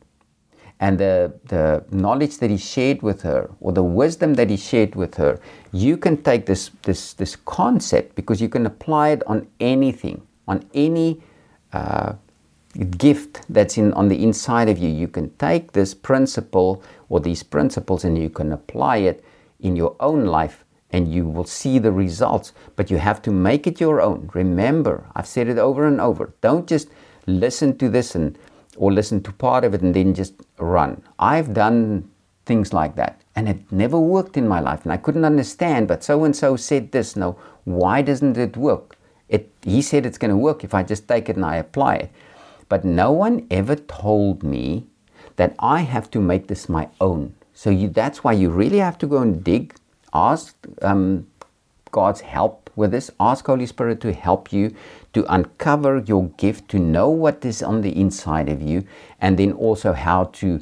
And 0.79 0.99
the, 0.99 1.33
the 1.45 1.85
knowledge 1.91 2.39
that 2.39 2.49
he 2.49 2.57
shared 2.57 3.01
with 3.01 3.21
her, 3.21 3.49
or 3.61 3.71
the 3.71 3.83
wisdom 3.83 4.33
that 4.33 4.49
he 4.49 4.57
shared 4.57 4.95
with 4.95 5.15
her, 5.15 5.39
you 5.71 5.95
can 5.95 6.21
take 6.21 6.45
this, 6.45 6.71
this, 6.81 7.13
this 7.13 7.37
concept 7.37 8.15
because 8.15 8.41
you 8.41 8.49
can 8.49 8.65
apply 8.65 9.09
it 9.09 9.23
on 9.25 9.47
anything, 9.61 10.27
on 10.45 10.65
any 10.73 11.21
uh, 11.71 12.13
gift 12.97 13.41
that's 13.47 13.77
in, 13.77 13.93
on 13.93 14.09
the 14.09 14.21
inside 14.21 14.67
of 14.67 14.77
you. 14.77 14.89
You 14.89 15.07
can 15.07 15.29
take 15.37 15.71
this 15.71 15.93
principle 15.93 16.83
or 17.07 17.21
these 17.21 17.43
principles 17.43 18.03
and 18.03 18.17
you 18.17 18.29
can 18.29 18.51
apply 18.51 18.97
it 18.97 19.23
in 19.61 19.77
your 19.77 19.95
own 20.01 20.25
life 20.25 20.62
and 20.93 21.13
you 21.13 21.27
will 21.27 21.43
see 21.43 21.79
the 21.79 21.91
results. 21.91 22.53
But 22.75 22.89
you 22.89 22.97
have 22.97 23.21
to 23.23 23.31
make 23.31 23.67
it 23.67 23.81
your 23.81 23.99
own. 23.99 24.29
Remember, 24.33 25.05
I've 25.15 25.27
said 25.27 25.49
it 25.49 25.57
over 25.57 25.85
and 25.85 25.99
over. 25.99 26.33
Don't 26.39 26.67
just 26.67 26.87
listen 27.25 27.77
to 27.79 27.89
this 27.89 28.15
and 28.15 28.37
or 28.77 28.91
listen 28.91 29.21
to 29.23 29.31
part 29.31 29.63
of 29.63 29.73
it 29.73 29.81
and 29.81 29.93
then 29.93 30.13
just 30.13 30.33
run. 30.57 31.03
I've 31.19 31.53
done 31.53 32.09
things 32.45 32.73
like 32.73 32.95
that 32.95 33.21
and 33.35 33.47
it 33.49 33.71
never 33.71 33.99
worked 33.99 34.37
in 34.37 34.47
my 34.47 34.59
life 34.59 34.83
and 34.83 34.91
I 34.91 34.97
couldn't 34.97 35.25
understand 35.25 35.87
but 35.87 36.03
so 36.03 36.23
and 36.23 36.35
so 36.35 36.55
said 36.55 36.91
this 36.91 37.15
no 37.15 37.37
why 37.63 38.01
doesn't 38.01 38.37
it 38.37 38.57
work 38.57 38.97
it 39.29 39.49
he 39.63 39.81
said 39.81 40.05
it's 40.05 40.17
going 40.17 40.31
to 40.31 40.37
work 40.37 40.63
if 40.63 40.73
I 40.73 40.83
just 40.83 41.07
take 41.07 41.29
it 41.29 41.37
and 41.37 41.45
I 41.45 41.55
apply 41.55 41.95
it 41.95 42.11
but 42.67 42.83
no 42.83 43.11
one 43.11 43.47
ever 43.49 43.75
told 43.75 44.43
me 44.43 44.87
that 45.37 45.55
I 45.59 45.81
have 45.81 46.11
to 46.11 46.19
make 46.19 46.47
this 46.47 46.67
my 46.67 46.89
own 46.99 47.33
so 47.53 47.69
you, 47.69 47.87
that's 47.87 48.23
why 48.23 48.33
you 48.33 48.49
really 48.49 48.79
have 48.79 48.97
to 48.99 49.07
go 49.07 49.19
and 49.19 49.43
dig 49.43 49.73
ask 50.13 50.55
um, 50.81 51.27
God's 51.91 52.21
help 52.21 52.69
with 52.75 52.91
this. 52.91 53.11
Ask 53.19 53.45
Holy 53.45 53.65
Spirit 53.65 54.01
to 54.01 54.13
help 54.13 54.51
you 54.51 54.75
to 55.13 55.31
uncover 55.33 56.03
your 56.05 56.27
gift, 56.37 56.69
to 56.69 56.79
know 56.79 57.09
what 57.09 57.45
is 57.45 57.61
on 57.61 57.81
the 57.81 57.95
inside 57.99 58.49
of 58.49 58.61
you, 58.61 58.83
and 59.21 59.37
then 59.37 59.53
also 59.53 59.93
how 59.93 60.25
to 60.25 60.59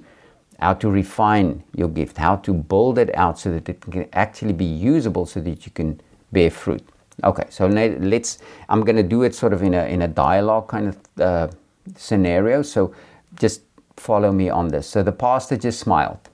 how 0.60 0.74
to 0.76 0.92
refine 0.92 1.64
your 1.76 1.88
gift, 1.88 2.18
how 2.18 2.36
to 2.36 2.54
build 2.54 3.00
it 3.00 3.10
out 3.16 3.40
so 3.40 3.52
that 3.52 3.68
it 3.68 3.82
can 3.82 4.08
actually 4.14 4.54
be 4.54 4.66
usable, 4.66 5.26
so 5.26 5.42
that 5.42 5.66
you 5.66 5.72
can 5.72 6.00
bear 6.32 6.52
fruit. 6.52 6.84
Okay, 7.24 7.46
so 7.50 7.68
let's. 7.68 8.40
I'm 8.70 8.82
going 8.82 8.96
to 8.96 9.04
do 9.04 9.24
it 9.24 9.34
sort 9.34 9.54
of 9.54 9.64
in 9.64 9.74
a 9.74 9.86
in 9.86 10.02
a 10.02 10.08
dialogue 10.08 10.68
kind 10.68 10.88
of 10.90 10.98
uh, 11.20 11.48
scenario. 11.96 12.62
So 12.62 12.94
just 13.36 13.62
follow 13.98 14.32
me 14.32 14.50
on 14.50 14.68
this. 14.68 14.88
So 14.88 15.04
the 15.04 15.12
pastor 15.12 15.58
just 15.58 15.80
smiled 15.80 16.30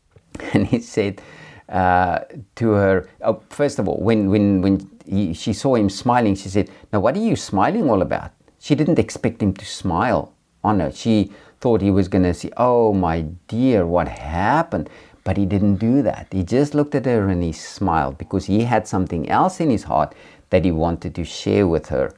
and 0.52 0.66
he 0.66 0.80
said 0.80 1.20
uh, 1.68 2.20
to 2.56 2.70
her, 2.72 3.08
oh, 3.22 3.42
first 3.48 3.78
of 3.78 3.88
all, 3.88 3.98
when, 3.98 4.30
when, 4.30 4.62
when 4.62 4.90
he, 5.06 5.32
she 5.32 5.52
saw 5.52 5.74
him 5.74 5.88
smiling, 5.88 6.34
she 6.34 6.48
said, 6.48 6.70
Now, 6.92 7.00
what 7.00 7.16
are 7.16 7.20
you 7.20 7.36
smiling 7.36 7.88
all 7.88 8.02
about? 8.02 8.32
She 8.58 8.74
didn't 8.74 8.98
expect 8.98 9.42
him 9.42 9.54
to 9.54 9.64
smile 9.64 10.34
on 10.62 10.80
her. 10.80 10.92
She 10.92 11.32
thought 11.60 11.80
he 11.80 11.90
was 11.90 12.08
going 12.08 12.24
to 12.24 12.34
say, 12.34 12.50
Oh, 12.56 12.92
my 12.92 13.22
dear, 13.48 13.86
what 13.86 14.08
happened? 14.08 14.90
But 15.24 15.36
he 15.36 15.46
didn't 15.46 15.76
do 15.76 16.02
that. 16.02 16.28
He 16.32 16.42
just 16.42 16.74
looked 16.74 16.94
at 16.94 17.06
her 17.06 17.28
and 17.28 17.42
he 17.42 17.52
smiled 17.52 18.18
because 18.18 18.46
he 18.46 18.64
had 18.64 18.88
something 18.88 19.28
else 19.28 19.60
in 19.60 19.70
his 19.70 19.84
heart 19.84 20.14
that 20.50 20.64
he 20.64 20.72
wanted 20.72 21.14
to 21.14 21.24
share 21.24 21.66
with 21.66 21.88
her. 21.88 22.12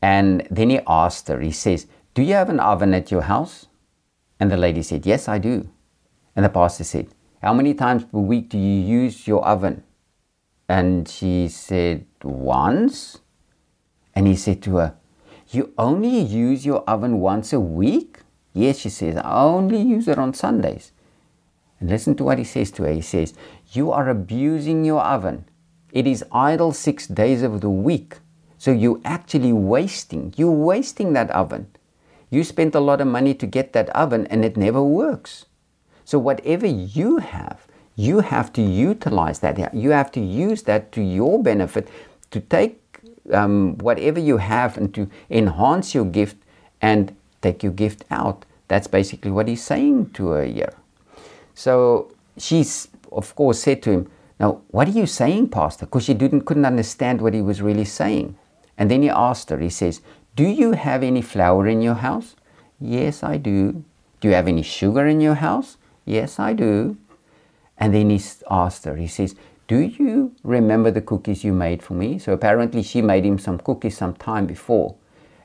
And 0.00 0.46
then 0.50 0.70
he 0.70 0.80
asked 0.86 1.28
her, 1.28 1.40
he 1.40 1.52
says, 1.52 1.86
Do 2.14 2.22
you 2.22 2.34
have 2.34 2.48
an 2.48 2.58
oven 2.58 2.94
at 2.94 3.10
your 3.10 3.22
house? 3.22 3.66
And 4.40 4.50
the 4.50 4.56
lady 4.56 4.82
said, 4.82 5.06
Yes, 5.06 5.28
I 5.28 5.38
do. 5.38 5.68
And 6.34 6.44
the 6.44 6.48
pastor 6.48 6.84
said, 6.84 7.08
How 7.42 7.52
many 7.52 7.74
times 7.74 8.04
per 8.04 8.20
week 8.20 8.50
do 8.50 8.56
you 8.56 8.80
use 8.80 9.26
your 9.26 9.44
oven? 9.44 9.82
And 10.68 11.08
she 11.08 11.48
said, 11.48 12.06
Once. 12.22 13.18
And 14.14 14.28
he 14.28 14.36
said 14.36 14.62
to 14.62 14.76
her, 14.76 14.94
You 15.48 15.72
only 15.76 16.20
use 16.20 16.64
your 16.64 16.84
oven 16.86 17.18
once 17.18 17.52
a 17.52 17.58
week? 17.58 18.20
Yes, 18.54 18.78
she 18.78 18.90
says, 18.90 19.16
I 19.16 19.42
only 19.42 19.82
use 19.82 20.06
it 20.06 20.18
on 20.18 20.34
Sundays. 20.34 20.92
And 21.80 21.90
listen 21.90 22.14
to 22.16 22.24
what 22.24 22.38
he 22.38 22.44
says 22.44 22.70
to 22.72 22.84
her. 22.84 22.92
He 22.92 23.00
says, 23.00 23.34
You 23.72 23.90
are 23.90 24.08
abusing 24.08 24.84
your 24.84 25.02
oven. 25.02 25.44
It 25.90 26.06
is 26.06 26.24
idle 26.30 26.70
six 26.70 27.08
days 27.08 27.42
of 27.42 27.60
the 27.60 27.70
week. 27.70 28.18
So 28.56 28.70
you're 28.70 29.00
actually 29.04 29.52
wasting. 29.52 30.32
You're 30.36 30.52
wasting 30.52 31.12
that 31.14 31.32
oven. 31.32 31.66
You 32.30 32.44
spent 32.44 32.76
a 32.76 32.80
lot 32.80 33.00
of 33.00 33.08
money 33.08 33.34
to 33.34 33.46
get 33.48 33.72
that 33.72 33.90
oven 33.90 34.28
and 34.28 34.44
it 34.44 34.56
never 34.56 34.80
works. 34.80 35.46
So 36.04 36.18
whatever 36.18 36.66
you 36.66 37.18
have, 37.18 37.66
you 37.96 38.20
have 38.20 38.52
to 38.54 38.62
utilize 38.62 39.40
that. 39.40 39.74
You 39.74 39.90
have 39.90 40.10
to 40.12 40.20
use 40.20 40.62
that 40.62 40.92
to 40.92 41.02
your 41.02 41.42
benefit 41.42 41.88
to 42.30 42.40
take 42.40 42.80
um, 43.32 43.76
whatever 43.78 44.18
you 44.18 44.38
have 44.38 44.76
and 44.76 44.92
to 44.94 45.08
enhance 45.30 45.94
your 45.94 46.04
gift 46.04 46.36
and 46.80 47.14
take 47.40 47.62
your 47.62 47.72
gift 47.72 48.04
out. 48.10 48.44
That's 48.68 48.86
basically 48.86 49.30
what 49.30 49.48
he's 49.48 49.62
saying 49.62 50.10
to 50.14 50.28
her 50.28 50.44
here. 50.44 50.72
So 51.54 52.12
she's, 52.38 52.88
of 53.10 53.34
course, 53.36 53.60
said 53.60 53.82
to 53.82 53.90
him, 53.90 54.10
Now, 54.40 54.62
what 54.68 54.88
are 54.88 54.92
you 54.92 55.06
saying, 55.06 55.50
Pastor? 55.50 55.86
Because 55.86 56.04
she 56.04 56.14
didn't, 56.14 56.42
couldn't 56.42 56.64
understand 56.64 57.20
what 57.20 57.34
he 57.34 57.42
was 57.42 57.60
really 57.60 57.84
saying. 57.84 58.36
And 58.78 58.90
then 58.90 59.02
he 59.02 59.10
asked 59.10 59.50
her, 59.50 59.58
he 59.58 59.68
says, 59.68 60.00
Do 60.34 60.44
you 60.44 60.72
have 60.72 61.02
any 61.02 61.22
flour 61.22 61.68
in 61.68 61.82
your 61.82 61.94
house? 61.94 62.34
Yes, 62.80 63.22
I 63.22 63.36
do. 63.36 63.84
Do 64.20 64.28
you 64.28 64.34
have 64.34 64.48
any 64.48 64.62
sugar 64.62 65.06
in 65.06 65.20
your 65.20 65.34
house? 65.34 65.76
Yes, 66.04 66.38
I 66.38 66.52
do. 66.52 66.96
And 67.78 67.94
then 67.94 68.10
he 68.10 68.20
asked 68.50 68.84
her, 68.84 68.96
he 68.96 69.06
says, 69.06 69.34
Do 69.66 69.80
you 69.80 70.34
remember 70.42 70.90
the 70.90 71.00
cookies 71.00 71.44
you 71.44 71.52
made 71.52 71.82
for 71.82 71.94
me? 71.94 72.18
So 72.18 72.32
apparently 72.32 72.82
she 72.82 73.02
made 73.02 73.24
him 73.24 73.38
some 73.38 73.58
cookies 73.58 73.96
some 73.96 74.14
time 74.14 74.46
before. 74.46 74.96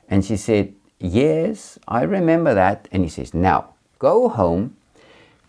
And 0.08 0.24
she 0.24 0.36
said, 0.36 0.74
Yes, 1.00 1.78
I 1.86 2.02
remember 2.02 2.54
that. 2.54 2.88
And 2.92 3.02
he 3.04 3.08
says, 3.08 3.34
Now 3.34 3.74
go 3.98 4.28
home, 4.28 4.76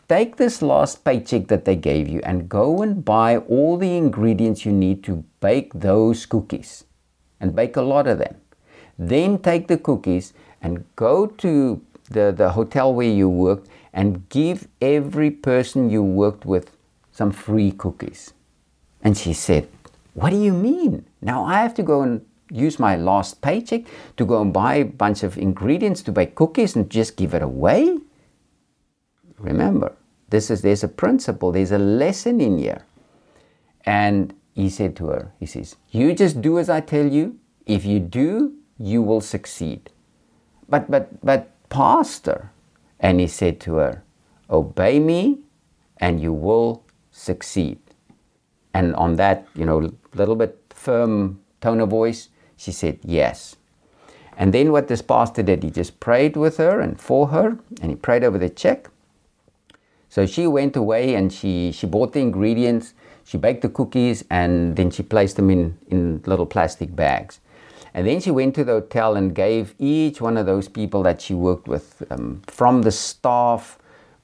take 0.08 0.38
this 0.38 0.62
last 0.62 1.04
paycheck 1.04 1.48
that 1.48 1.66
they 1.66 1.76
gave 1.76 2.08
you, 2.08 2.22
and 2.24 2.50
go 2.50 2.82
and 2.82 3.04
buy 3.06 3.38
all 3.38 3.78
the 3.78 3.96
ingredients 3.96 4.66
you 4.66 4.72
need 4.72 5.04
to 5.04 5.24
bake 5.40 5.74
those 5.74 6.26
cookies 6.26 6.86
and 7.40 7.56
bake 7.56 7.76
a 7.76 7.82
lot 7.82 8.08
of 8.08 8.18
them. 8.18 8.36
Then 8.98 9.40
take 9.40 9.68
the 9.68 9.78
cookies 9.78 10.34
and 10.62 10.84
go 10.96 11.26
to 11.26 11.82
the, 12.10 12.34
the 12.36 12.52
hotel 12.52 12.94
where 12.94 13.08
you 13.08 13.30
worked 13.30 13.70
and 13.94 14.28
give 14.30 14.68
every 14.82 15.32
person 15.32 15.90
you 15.90 16.04
worked 16.04 16.46
with 16.46 16.72
some 17.12 17.32
free 17.32 17.72
cookies. 17.72 18.34
And 19.02 19.18
she 19.18 19.34
said, 19.34 19.68
What 20.14 20.30
do 20.30 20.38
you 20.38 20.54
mean? 20.54 21.06
Now 21.22 21.46
I 21.46 21.62
have 21.62 21.74
to 21.76 21.84
go 21.84 22.02
and 22.02 22.26
use 22.52 22.80
my 22.80 22.96
last 22.96 23.42
paycheck 23.42 23.84
to 24.18 24.26
go 24.26 24.42
and 24.42 24.54
buy 24.54 24.76
a 24.76 24.86
bunch 24.86 25.24
of 25.24 25.38
ingredients 25.38 26.02
to 26.04 26.12
bake 26.12 26.36
cookies 26.36 26.76
and 26.76 26.90
just 26.90 27.16
give 27.16 27.34
it 27.34 27.42
away? 27.42 27.98
Remember, 29.38 29.96
this 30.30 30.50
is 30.50 30.62
there's 30.62 30.84
a 30.84 30.88
principle, 30.88 31.52
there's 31.52 31.72
a 31.72 31.78
lesson 31.78 32.42
in 32.42 32.58
here. 32.58 32.82
And 33.86 34.34
he 34.54 34.70
said 34.70 34.96
to 34.98 35.08
her, 35.08 35.32
he 35.40 35.46
says, 35.46 35.76
You 35.90 36.14
just 36.14 36.42
do 36.42 36.60
as 36.60 36.70
I 36.70 36.82
tell 36.82 37.08
you. 37.08 37.40
If 37.66 37.86
you 37.86 38.00
do, 38.00 38.56
you 38.78 39.02
will 39.02 39.22
succeed. 39.22 39.92
But, 40.68 40.90
but, 40.90 41.24
but, 41.24 41.52
Pastor, 41.70 42.52
and 43.00 43.20
he 43.20 43.28
said 43.28 43.60
to 43.62 43.76
her, 43.76 44.04
Obey 44.50 45.00
me 45.00 45.40
and 45.98 46.22
you 46.22 46.34
will 46.34 46.84
succeed. 47.12 47.80
And 48.74 48.96
on 48.96 49.16
that, 49.16 49.48
you 49.56 49.66
know, 49.66 49.92
little 50.14 50.36
bit 50.36 50.58
firm 50.70 51.42
tone 51.62 51.80
of 51.80 51.90
voice, 51.90 52.30
she 52.58 52.72
said, 52.72 53.00
Yes. 53.04 53.56
And 54.38 54.54
then 54.54 54.72
what 54.72 54.88
this 54.88 55.02
pastor 55.02 55.44
did, 55.44 55.64
he 55.64 55.70
just 55.70 56.00
prayed 56.00 56.38
with 56.38 56.58
her 56.58 56.80
and 56.80 57.00
for 57.00 57.28
her, 57.28 57.58
and 57.82 57.92
he 57.92 57.96
prayed 57.96 58.24
over 58.24 58.38
the 58.38 58.50
check. 58.50 58.90
So 60.08 60.26
she 60.26 60.48
went 60.48 60.76
away 60.76 61.14
and 61.14 61.32
she, 61.32 61.72
she 61.72 61.86
bought 61.86 62.14
the 62.14 62.22
ingredients 62.22 62.94
she 63.30 63.38
baked 63.38 63.62
the 63.62 63.70
cookies 63.70 64.26
and 64.32 64.76
then 64.76 64.90
she 64.90 65.04
placed 65.04 65.36
them 65.36 65.52
in, 65.52 65.78
in 65.88 66.24
little 66.26 66.48
plastic 66.48 66.96
bags. 66.96 67.40
And 67.94 68.08
then 68.08 68.20
she 68.22 68.32
went 68.32 68.56
to 68.56 68.64
the 68.64 68.74
hotel 68.74 69.16
and 69.16 69.34
gave 69.34 69.76
each 69.80 70.22
one 70.22 70.38
of 70.38 70.46
those 70.46 70.68
people 70.68 71.04
that 71.04 71.22
she 71.22 71.34
worked 71.34 71.68
with, 71.68 72.04
um, 72.12 72.42
from 72.48 72.84
the 72.84 72.92
staff 72.92 73.78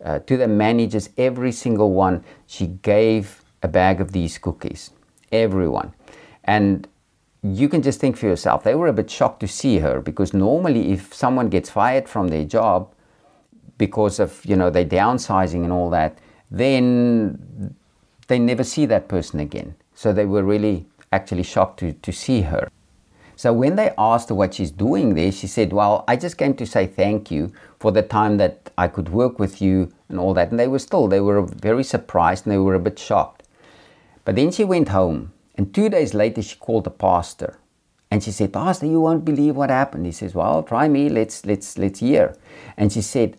uh, 0.04 0.20
to 0.20 0.38
the 0.38 0.48
managers, 0.48 1.10
every 1.18 1.52
single 1.52 1.92
one, 1.92 2.24
she 2.46 2.68
gave 2.68 3.44
a 3.64 3.68
bag 3.68 4.02
of 4.02 4.12
these 4.12 4.38
cookies. 4.38 4.92
Everyone. 5.32 5.94
And 6.44 6.88
you 7.42 7.70
can 7.70 7.82
just 7.82 8.00
think 8.00 8.18
for 8.18 8.28
yourself, 8.28 8.64
they 8.64 8.76
were 8.76 8.88
a 8.88 8.94
bit 8.94 9.10
shocked 9.10 9.40
to 9.42 9.48
see 9.48 9.80
her 9.80 10.02
because 10.02 10.34
normally, 10.34 10.92
if 10.92 11.14
someone 11.14 11.50
gets 11.50 11.70
fired 11.70 12.08
from 12.08 12.28
their 12.28 12.46
job 12.46 12.92
because 13.78 14.20
of, 14.20 14.44
you 14.46 14.56
know, 14.56 14.70
they're 14.70 14.86
downsizing 14.86 15.64
and 15.64 15.72
all 15.72 15.90
that, 15.90 16.18
then 16.52 17.76
they 18.28 18.40
never 18.40 18.64
see 18.64 18.86
that 18.86 19.08
person 19.08 19.40
again. 19.40 19.76
So 19.94 20.14
they 20.14 20.26
were 20.26 20.44
really 20.44 20.86
actually 21.12 21.44
shocked 21.44 21.80
to, 21.80 21.94
to 21.94 22.12
see 22.12 22.42
her. 22.42 22.70
So 23.36 23.52
when 23.52 23.76
they 23.76 23.92
asked 23.98 24.30
her 24.30 24.36
what 24.36 24.54
she's 24.54 24.72
doing 24.72 25.16
there, 25.16 25.32
she 25.32 25.48
said, 25.48 25.74
Well, 25.74 26.04
I 26.08 26.16
just 26.16 26.38
came 26.38 26.56
to 26.56 26.66
say 26.66 26.88
thank 26.88 27.32
you 27.32 27.52
for 27.80 27.92
the 27.92 28.02
time 28.02 28.38
that 28.38 28.72
I 28.78 28.88
could 28.88 29.10
work 29.10 29.40
with 29.40 29.62
you 29.62 29.92
and 30.10 30.20
all 30.20 30.34
that. 30.36 30.52
And 30.52 30.60
they 30.60 30.68
were 30.68 30.80
still, 30.80 31.08
they 31.08 31.20
were 31.20 31.42
very 31.42 31.84
surprised 31.84 32.46
and 32.46 32.54
they 32.54 32.58
were 32.58 32.76
a 32.76 32.80
bit 32.80 32.98
shocked. 32.98 33.44
But 34.24 34.36
then 34.36 34.52
she 34.52 34.64
went 34.64 34.90
home, 34.90 35.34
and 35.56 35.74
two 35.74 35.90
days 35.90 36.14
later, 36.14 36.42
she 36.42 36.56
called 36.56 36.86
the 36.86 36.92
pastor. 36.92 37.60
And 38.10 38.24
she 38.24 38.32
said, 38.32 38.54
Pastor, 38.54 38.86
you 38.86 39.02
won't 39.02 39.26
believe 39.26 39.56
what 39.56 39.70
happened. 39.70 40.06
He 40.06 40.12
says, 40.12 40.34
Well, 40.34 40.64
try 40.64 40.88
me, 40.88 41.10
let's 41.10 41.46
let's 41.46 41.78
let's 41.78 42.00
hear. 42.00 42.36
And 42.78 42.92
she 42.92 43.02
said, 43.02 43.38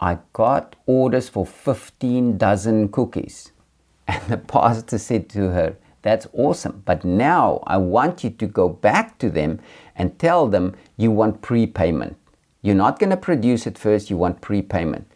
I 0.00 0.18
got 0.32 0.76
orders 0.86 1.28
for 1.28 1.46
15 1.46 2.36
dozen 2.38 2.88
cookies. 2.88 3.52
And 4.08 4.22
the 4.28 4.38
pastor 4.38 4.96
said 4.98 5.28
to 5.30 5.50
her, 5.50 5.76
That's 6.08 6.26
awesome, 6.32 6.84
but 6.86 7.04
now 7.04 7.62
I 7.66 7.76
want 7.76 8.24
you 8.24 8.30
to 8.30 8.46
go 8.46 8.70
back 8.70 9.18
to 9.18 9.28
them 9.28 9.60
and 9.94 10.18
tell 10.18 10.46
them 10.46 10.74
you 10.96 11.10
want 11.10 11.42
prepayment. 11.42 12.16
You're 12.62 12.74
not 12.74 12.98
going 12.98 13.10
to 13.10 13.16
produce 13.18 13.66
it 13.66 13.76
first, 13.76 14.08
you 14.08 14.16
want 14.16 14.40
prepayment. 14.40 15.06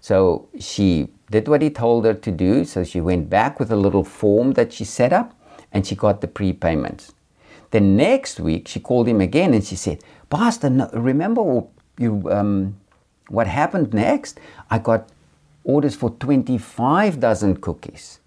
So 0.00 0.48
she 0.58 1.06
did 1.30 1.46
what 1.46 1.62
he 1.62 1.70
told 1.70 2.04
her 2.04 2.14
to 2.14 2.32
do. 2.32 2.64
So 2.64 2.82
she 2.82 3.00
went 3.00 3.30
back 3.30 3.60
with 3.60 3.70
a 3.70 3.76
little 3.76 4.02
form 4.02 4.54
that 4.54 4.72
she 4.72 4.84
set 4.84 5.12
up 5.12 5.38
and 5.70 5.86
she 5.86 5.94
got 5.94 6.20
the 6.20 6.26
prepayments. 6.26 7.12
The 7.70 7.80
next 7.80 8.40
week, 8.40 8.66
she 8.66 8.80
called 8.80 9.06
him 9.06 9.20
again 9.20 9.54
and 9.54 9.62
she 9.62 9.76
said, 9.76 10.02
Pastor, 10.30 10.68
no, 10.68 10.90
remember 10.92 11.62
you, 11.96 12.28
um, 12.28 12.76
what 13.28 13.46
happened 13.46 13.94
next? 13.94 14.40
I 14.68 14.80
got 14.80 15.10
orders 15.62 15.94
for 15.94 16.10
25 16.10 17.20
dozen 17.20 17.58
cookies. 17.58 18.19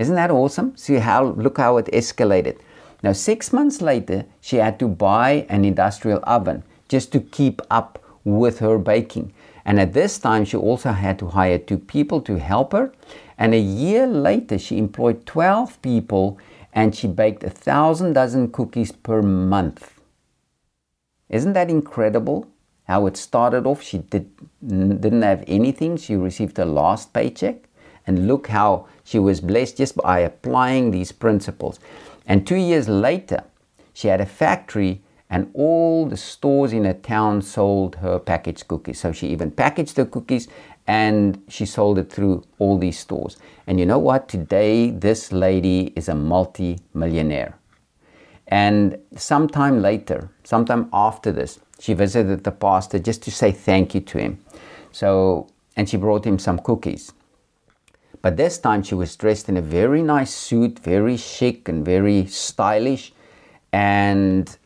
Isn't 0.00 0.14
that 0.14 0.30
awesome? 0.30 0.74
See 0.78 0.94
how, 0.94 1.24
look 1.24 1.58
how 1.58 1.76
it 1.76 1.84
escalated. 1.92 2.56
Now, 3.02 3.12
six 3.12 3.52
months 3.52 3.82
later, 3.82 4.24
she 4.40 4.56
had 4.56 4.78
to 4.78 4.88
buy 4.88 5.44
an 5.50 5.62
industrial 5.62 6.20
oven 6.22 6.62
just 6.88 7.12
to 7.12 7.20
keep 7.20 7.60
up 7.70 8.02
with 8.24 8.60
her 8.60 8.78
baking. 8.78 9.34
And 9.66 9.78
at 9.78 9.92
this 9.92 10.16
time, 10.16 10.46
she 10.46 10.56
also 10.56 10.92
had 10.92 11.18
to 11.18 11.26
hire 11.26 11.58
two 11.58 11.76
people 11.76 12.22
to 12.22 12.38
help 12.38 12.72
her. 12.72 12.94
And 13.36 13.52
a 13.52 13.58
year 13.58 14.06
later, 14.06 14.58
she 14.58 14.78
employed 14.78 15.26
12 15.26 15.82
people 15.82 16.38
and 16.72 16.96
she 16.96 17.06
baked 17.06 17.44
a 17.44 17.50
thousand 17.50 18.14
dozen 18.14 18.52
cookies 18.52 18.92
per 18.92 19.20
month. 19.20 20.00
Isn't 21.28 21.52
that 21.52 21.68
incredible? 21.68 22.48
How 22.88 23.06
it 23.06 23.18
started 23.18 23.66
off, 23.66 23.82
she 23.82 23.98
did, 23.98 24.30
didn't 24.66 25.22
have 25.22 25.44
anything. 25.46 25.98
She 25.98 26.16
received 26.16 26.56
her 26.56 26.64
last 26.64 27.12
paycheck. 27.12 27.68
And 28.06 28.26
look 28.26 28.46
how 28.48 28.86
she 29.10 29.18
was 29.18 29.40
blessed 29.40 29.76
just 29.76 29.96
by 29.96 30.20
applying 30.20 30.92
these 30.92 31.10
principles. 31.10 31.80
And 32.26 32.46
two 32.46 32.54
years 32.54 32.88
later, 32.88 33.42
she 33.92 34.06
had 34.06 34.20
a 34.20 34.26
factory 34.26 35.02
and 35.28 35.50
all 35.52 36.06
the 36.06 36.16
stores 36.16 36.72
in 36.72 36.86
a 36.86 36.94
town 36.94 37.42
sold 37.42 37.96
her 37.96 38.20
packaged 38.20 38.68
cookies. 38.68 39.00
So 39.00 39.10
she 39.10 39.26
even 39.26 39.50
packaged 39.50 39.96
the 39.96 40.06
cookies 40.06 40.46
and 40.86 41.42
she 41.48 41.66
sold 41.66 41.98
it 41.98 42.12
through 42.12 42.44
all 42.60 42.78
these 42.78 43.00
stores. 43.00 43.36
And 43.66 43.80
you 43.80 43.86
know 43.86 43.98
what? 43.98 44.28
Today, 44.28 44.90
this 44.90 45.32
lady 45.32 45.92
is 45.96 46.08
a 46.08 46.14
multi 46.14 46.78
millionaire. 46.94 47.58
And 48.46 48.96
sometime 49.16 49.82
later, 49.82 50.30
sometime 50.44 50.88
after 50.92 51.32
this, 51.32 51.58
she 51.80 51.94
visited 51.94 52.44
the 52.44 52.52
pastor 52.52 53.00
just 53.00 53.24
to 53.24 53.32
say 53.32 53.50
thank 53.50 53.92
you 53.92 54.02
to 54.02 54.18
him. 54.18 54.38
So, 54.92 55.48
and 55.74 55.88
she 55.88 55.96
brought 55.96 56.24
him 56.24 56.38
some 56.38 56.60
cookies. 56.60 57.12
But 58.22 58.36
this 58.36 58.58
time 58.58 58.82
she 58.82 58.94
was 58.94 59.16
dressed 59.16 59.48
in 59.48 59.56
a 59.56 59.62
very 59.62 60.02
nice 60.02 60.34
suit, 60.34 60.78
very 60.78 61.16
chic 61.16 61.68
and 61.68 61.84
very 61.84 62.26
stylish. 62.26 63.12
And 63.72 64.56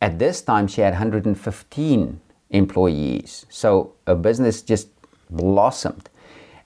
at 0.00 0.18
this 0.18 0.42
time, 0.42 0.66
she 0.66 0.80
had 0.80 0.92
115 0.92 2.20
employees. 2.50 3.46
So 3.48 3.94
her 4.06 4.14
business 4.14 4.62
just 4.62 4.88
blossomed. 5.30 6.08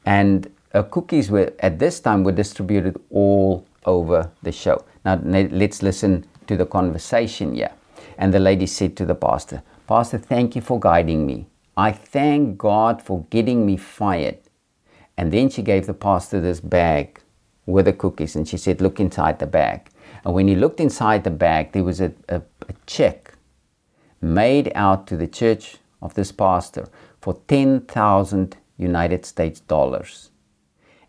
And 0.07 0.51
her 0.73 0.83
cookies 0.83 1.31
were, 1.31 1.53
at 1.61 1.79
this 1.79 2.01
time, 2.01 2.23
were 2.23 2.33
distributed 2.33 3.01
all 3.11 3.67
over 3.87 4.31
the 4.43 4.53
show. 4.53 4.85
Now, 5.05 5.21
let's 5.25 5.83
listen 5.83 6.27
to 6.47 6.57
the 6.57 6.67
conversation 6.67 7.55
here. 7.55 7.73
And 8.19 8.35
the 8.35 8.41
lady 8.41 8.67
said 8.67 8.97
to 8.99 9.07
the 9.07 9.15
pastor, 9.15 9.63
Pastor, 9.87 10.19
thank 10.19 10.55
you 10.55 10.63
for 10.63 10.79
guiding 10.79 11.27
me. 11.27 11.47
I 11.77 11.93
thank 11.93 12.59
God 12.59 13.03
for 13.03 13.25
getting 13.31 13.65
me 13.65 13.77
fired. 13.77 14.39
And 15.21 15.31
then 15.31 15.51
she 15.51 15.61
gave 15.61 15.85
the 15.85 15.93
pastor 15.93 16.41
this 16.41 16.61
bag 16.61 17.21
with 17.67 17.85
the 17.85 17.93
cookies 17.93 18.37
and 18.37 18.49
she 18.49 18.57
said, 18.57 18.81
Look 18.81 18.99
inside 18.99 19.39
the 19.39 19.47
bag. 19.47 19.91
And 20.25 20.33
when 20.33 20.49
he 20.49 20.55
looked 20.55 20.81
inside 20.81 21.25
the 21.25 21.31
bag, 21.31 21.73
there 21.73 21.85
was 21.85 22.01
a, 22.01 22.15
a, 22.31 22.37
a 22.37 22.73
check 22.87 23.35
made 24.23 24.73
out 24.75 25.07
to 25.09 25.19
the 25.19 25.27
church 25.27 25.77
of 26.01 26.15
this 26.15 26.33
pastor 26.33 26.89
for 27.21 27.35
10,000 27.49 28.57
United 28.79 29.27
States 29.27 29.61
dollars. 29.61 30.31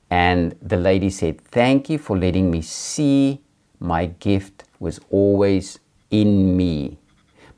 And 0.09 0.57
the 0.61 0.75
lady 0.75 1.09
said, 1.09 1.39
Thank 1.39 1.89
you 1.89 1.97
for 1.97 2.17
letting 2.17 2.51
me 2.51 2.61
see 2.61 3.39
my 3.79 4.07
gift 4.07 4.65
was 4.81 4.99
always 5.09 5.79
in 6.09 6.57
me, 6.57 6.97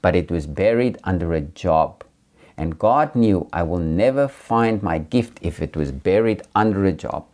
but 0.03 0.15
it 0.15 0.29
was 0.29 0.45
buried 0.45 0.99
under 1.03 1.33
a 1.33 1.41
job. 1.41 2.03
And 2.57 2.77
God 2.77 3.15
knew 3.15 3.47
I 3.51 3.63
will 3.63 3.79
never 3.79 4.27
find 4.27 4.83
my 4.83 4.99
gift 4.99 5.39
if 5.41 5.61
it 5.61 5.75
was 5.75 5.91
buried 5.91 6.43
under 6.55 6.85
a 6.85 6.91
job. 6.91 7.25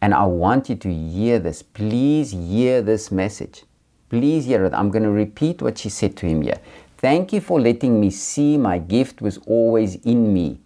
And 0.00 0.14
I 0.14 0.24
want 0.26 0.68
you 0.68 0.76
to 0.76 0.92
hear 0.92 1.38
this. 1.38 1.62
Please 1.62 2.32
hear 2.32 2.82
this 2.82 3.10
message. 3.10 3.64
Please 4.08 4.44
hear 4.46 4.64
it. 4.64 4.74
I'm 4.74 4.90
going 4.90 5.02
to 5.02 5.10
repeat 5.10 5.62
what 5.62 5.78
she 5.78 5.88
said 5.88 6.16
to 6.18 6.26
him 6.26 6.42
here. 6.42 6.58
Thank 6.98 7.32
you 7.32 7.40
for 7.40 7.60
letting 7.60 8.00
me 8.00 8.10
see 8.10 8.56
my 8.56 8.78
gift 8.78 9.20
was 9.20 9.38
always 9.46 9.96
in 9.96 10.32
me. 10.32 10.60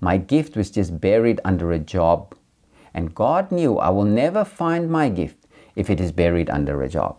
My 0.00 0.16
gift 0.16 0.56
was 0.56 0.70
just 0.70 1.00
buried 1.00 1.40
under 1.44 1.72
a 1.72 1.78
job. 1.78 2.34
And 2.94 3.14
God 3.14 3.52
knew 3.52 3.78
I 3.78 3.90
will 3.90 4.04
never 4.04 4.44
find 4.44 4.90
my 4.90 5.08
gift 5.08 5.36
if 5.74 5.90
it 5.90 6.00
is 6.00 6.12
buried 6.12 6.48
under 6.48 6.82
a 6.82 6.88
job. 6.88 7.18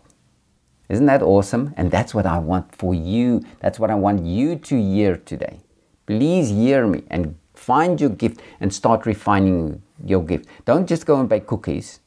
Isn't 0.88 1.06
that 1.06 1.22
awesome? 1.22 1.74
And 1.76 1.90
that's 1.90 2.14
what 2.14 2.26
I 2.26 2.38
want 2.38 2.74
for 2.74 2.94
you. 2.94 3.42
That's 3.60 3.78
what 3.78 3.90
I 3.90 3.94
want 3.94 4.24
you 4.24 4.56
to 4.56 4.80
hear 4.80 5.18
today. 5.18 5.60
Please 6.08 6.48
hear 6.48 6.86
me 6.86 7.02
and 7.10 7.34
find 7.52 8.00
your 8.00 8.08
gift 8.08 8.40
and 8.60 8.72
start 8.72 9.04
refining 9.04 9.82
your 10.02 10.24
gift. 10.24 10.46
Don't 10.64 10.86
just 10.86 11.04
go 11.04 11.20
and 11.20 11.28
bake 11.28 11.46
cookies. 11.46 12.00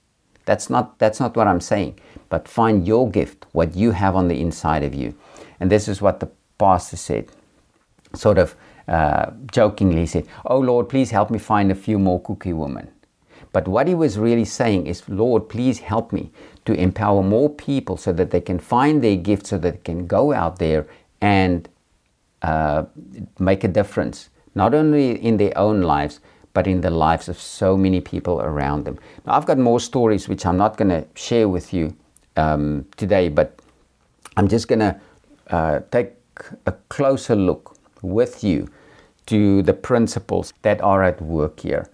That's 0.46 0.72
not, 0.72 0.98
that's 0.98 1.20
not 1.20 1.36
what 1.36 1.48
I'm 1.48 1.62
saying. 1.62 2.00
But 2.28 2.48
find 2.48 2.88
your 2.88 3.08
gift, 3.12 3.46
what 3.52 3.76
you 3.76 3.92
have 3.92 4.16
on 4.16 4.28
the 4.28 4.42
inside 4.42 4.84
of 4.84 4.96
you. 4.96 5.14
And 5.60 5.72
this 5.72 5.88
is 5.88 6.02
what 6.02 6.20
the 6.20 6.32
pastor 6.58 6.98
said, 6.98 7.28
sort 8.16 8.40
of 8.40 8.56
uh, 8.88 9.34
jokingly 9.52 10.08
said, 10.08 10.26
Oh 10.48 10.58
Lord, 10.58 10.90
please 10.90 11.12
help 11.12 11.30
me 11.30 11.38
find 11.38 11.72
a 11.72 11.76
few 11.76 12.00
more 12.00 12.20
cookie 12.22 12.54
women. 12.54 12.90
But 13.54 13.68
what 13.68 13.88
he 13.88 13.94
was 13.94 14.18
really 14.18 14.46
saying 14.46 14.88
is, 14.88 15.08
Lord, 15.08 15.48
please 15.48 15.78
help 15.78 16.12
me 16.12 16.32
to 16.66 16.74
empower 16.74 17.22
more 17.22 17.52
people 17.52 17.98
so 17.98 18.12
that 18.14 18.32
they 18.32 18.42
can 18.42 18.58
find 18.58 19.04
their 19.04 19.18
gift, 19.18 19.46
so 19.46 19.60
that 19.60 19.72
they 19.74 19.94
can 19.94 20.08
go 20.08 20.34
out 20.34 20.58
there 20.58 20.88
and 21.22 21.70
uh, 22.42 22.84
make 23.40 23.64
a 23.64 23.68
difference, 23.68 24.30
not 24.56 24.74
only 24.74 25.12
in 25.24 25.38
their 25.38 25.58
own 25.58 25.82
lives, 25.82 26.20
but 26.54 26.68
in 26.68 26.82
the 26.82 26.90
lives 26.90 27.30
of 27.30 27.40
so 27.40 27.78
many 27.78 28.02
people 28.02 28.42
around 28.42 28.86
them. 28.86 29.00
Now, 29.26 29.34
I've 29.34 29.46
got 29.46 29.58
more 29.58 29.80
stories 29.80 30.28
which 30.28 30.46
I'm 30.46 30.58
not 30.58 30.78
going 30.78 30.90
to 30.90 31.06
share 31.16 31.48
with 31.48 31.74
you 31.74 31.96
um, 32.36 32.86
today, 32.98 33.30
but 33.30 33.60
I'm 34.38 34.48
just 34.48 34.68
going 34.68 34.80
to 34.80 35.00
uh, 35.50 35.80
take 35.92 36.14
a 36.66 36.72
closer 36.90 37.36
look 37.36 37.78
with 38.02 38.44
you 38.44 38.68
to 39.28 39.62
the 39.62 39.74
principles 39.74 40.54
that 40.64 40.82
are 40.82 41.04
at 41.04 41.22
work 41.22 41.60
here. 41.60 41.90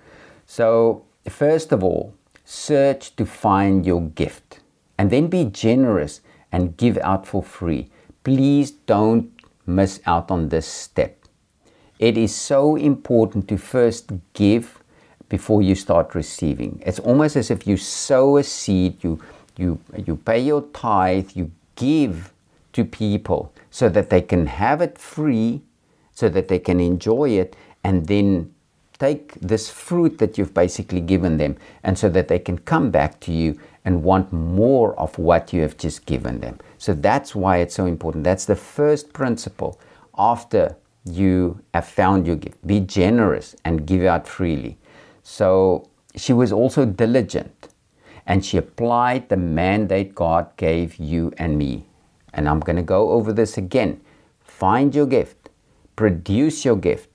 So, 0.46 1.06
first 1.28 1.72
of 1.72 1.84
all, 1.84 2.14
search 2.46 3.16
to 3.18 3.26
find 3.26 3.86
your 3.86 4.02
gift 4.02 4.60
and 4.98 5.12
then 5.12 5.28
be 5.28 5.46
generous 5.46 6.22
and 6.52 6.78
give 6.78 6.98
out 7.00 7.28
for 7.28 7.44
free. 7.44 7.90
Please 8.24 8.72
don't 8.72 9.37
miss 9.68 10.00
out 10.06 10.32
on 10.32 10.50
this 10.50 10.66
step. 10.66 11.18
It 12.00 12.18
is 12.18 12.34
so 12.34 12.76
important 12.76 13.48
to 13.50 13.58
first 13.58 14.12
give 14.34 14.80
before 15.30 15.62
you 15.62 15.76
start 15.76 16.16
receiving. 16.16 16.82
It's 16.86 17.00
almost 17.00 17.36
as 17.36 17.52
if 17.52 17.68
you 17.68 17.78
sow 17.78 18.38
a 18.38 18.44
seed, 18.44 19.04
you 19.04 19.20
you 19.58 19.80
you 20.06 20.16
pay 20.16 20.40
your 20.40 20.62
tithe, 20.74 21.32
you 21.34 21.52
give 21.76 22.32
to 22.74 22.86
people 22.86 23.52
so 23.72 23.90
that 23.90 24.10
they 24.10 24.22
can 24.22 24.46
have 24.46 24.82
it 24.82 24.98
free, 24.98 25.62
so 26.14 26.30
that 26.30 26.48
they 26.48 26.60
can 26.60 26.80
enjoy 26.80 27.30
it, 27.30 27.56
and 27.84 28.08
then 28.08 28.54
take 29.00 29.34
this 29.36 29.70
fruit 29.70 30.18
that 30.18 30.38
you've 30.38 30.54
basically 30.54 31.02
given 31.02 31.38
them, 31.38 31.58
and 31.84 31.98
so 31.98 32.10
that 32.10 32.28
they 32.28 32.40
can 32.40 32.58
come 32.58 32.92
back 32.92 33.20
to 33.22 33.32
you 33.32 33.60
and 33.86 34.04
want 34.04 34.34
more 34.34 35.00
of 35.00 35.18
what 35.18 35.54
you 35.54 35.62
have 35.62 35.78
just 35.78 36.06
given 36.06 36.40
them. 36.40 36.60
So 36.78 36.94
that's 36.94 37.34
why 37.34 37.58
it's 37.58 37.76
so 37.76 37.86
important. 37.86 38.24
That's 38.24 38.46
the 38.46 38.56
first 38.56 39.14
principle 39.14 39.80
after 40.18 40.76
you 41.06 41.62
have 41.74 41.88
found 41.88 42.28
your 42.28 42.36
gift. 42.36 42.66
Be 42.68 42.82
generous 42.82 43.56
and 43.64 43.86
give 43.86 44.04
out 44.04 44.28
freely. 44.28 44.78
So 45.24 45.90
she 46.16 46.34
was 46.34 46.52
also 46.52 46.86
diligent 46.86 47.70
and 48.26 48.46
she 48.46 48.58
applied 48.58 49.30
the 49.30 49.38
mandate 49.38 50.14
God 50.14 50.56
gave 50.58 50.98
you 50.98 51.32
and 51.38 51.58
me. 51.58 51.86
And 52.34 52.50
I'm 52.50 52.60
going 52.60 52.76
to 52.76 52.84
go 52.84 53.12
over 53.12 53.32
this 53.32 53.58
again. 53.58 54.02
Find 54.42 54.94
your 54.94 55.06
gift, 55.06 55.50
produce 55.96 56.66
your 56.66 56.76
gift, 56.76 57.07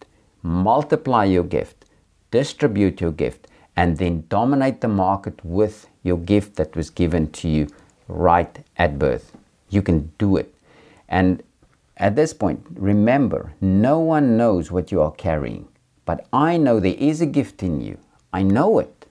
multiply 0.43 1.25
your 1.25 1.45
gift, 1.45 1.85
distribute 2.31 3.01
your 3.01 3.13
gift, 3.13 3.47
and 3.77 3.97
then 3.99 4.25
dominate 4.29 4.81
the 4.81 4.89
market 4.89 5.43
with 5.45 5.89
your 6.03 6.19
gift 6.19 6.57
that 6.57 6.77
was 6.77 6.91
given 6.91 7.31
to 7.31 7.49
you 7.49 7.69
right 8.09 8.65
at 8.77 8.99
birth. 8.99 9.37
You 9.71 9.83
can 9.83 10.13
do 10.19 10.37
it. 10.37 10.55
And 11.09 11.43
at 11.97 12.17
this 12.17 12.35
point, 12.35 12.67
remember, 12.75 13.53
no 13.61 13.99
one 13.99 14.37
knows 14.37 14.71
what 14.71 14.91
you 14.93 15.01
are 15.01 15.13
carrying, 15.13 15.69
but 16.05 16.27
I 16.33 16.57
know 16.57 16.81
there 16.81 16.95
is 16.95 17.21
a 17.21 17.27
gift 17.27 17.63
in 17.63 17.81
you. 17.81 17.99
I 18.33 18.43
know 18.43 18.79
it. 18.79 19.07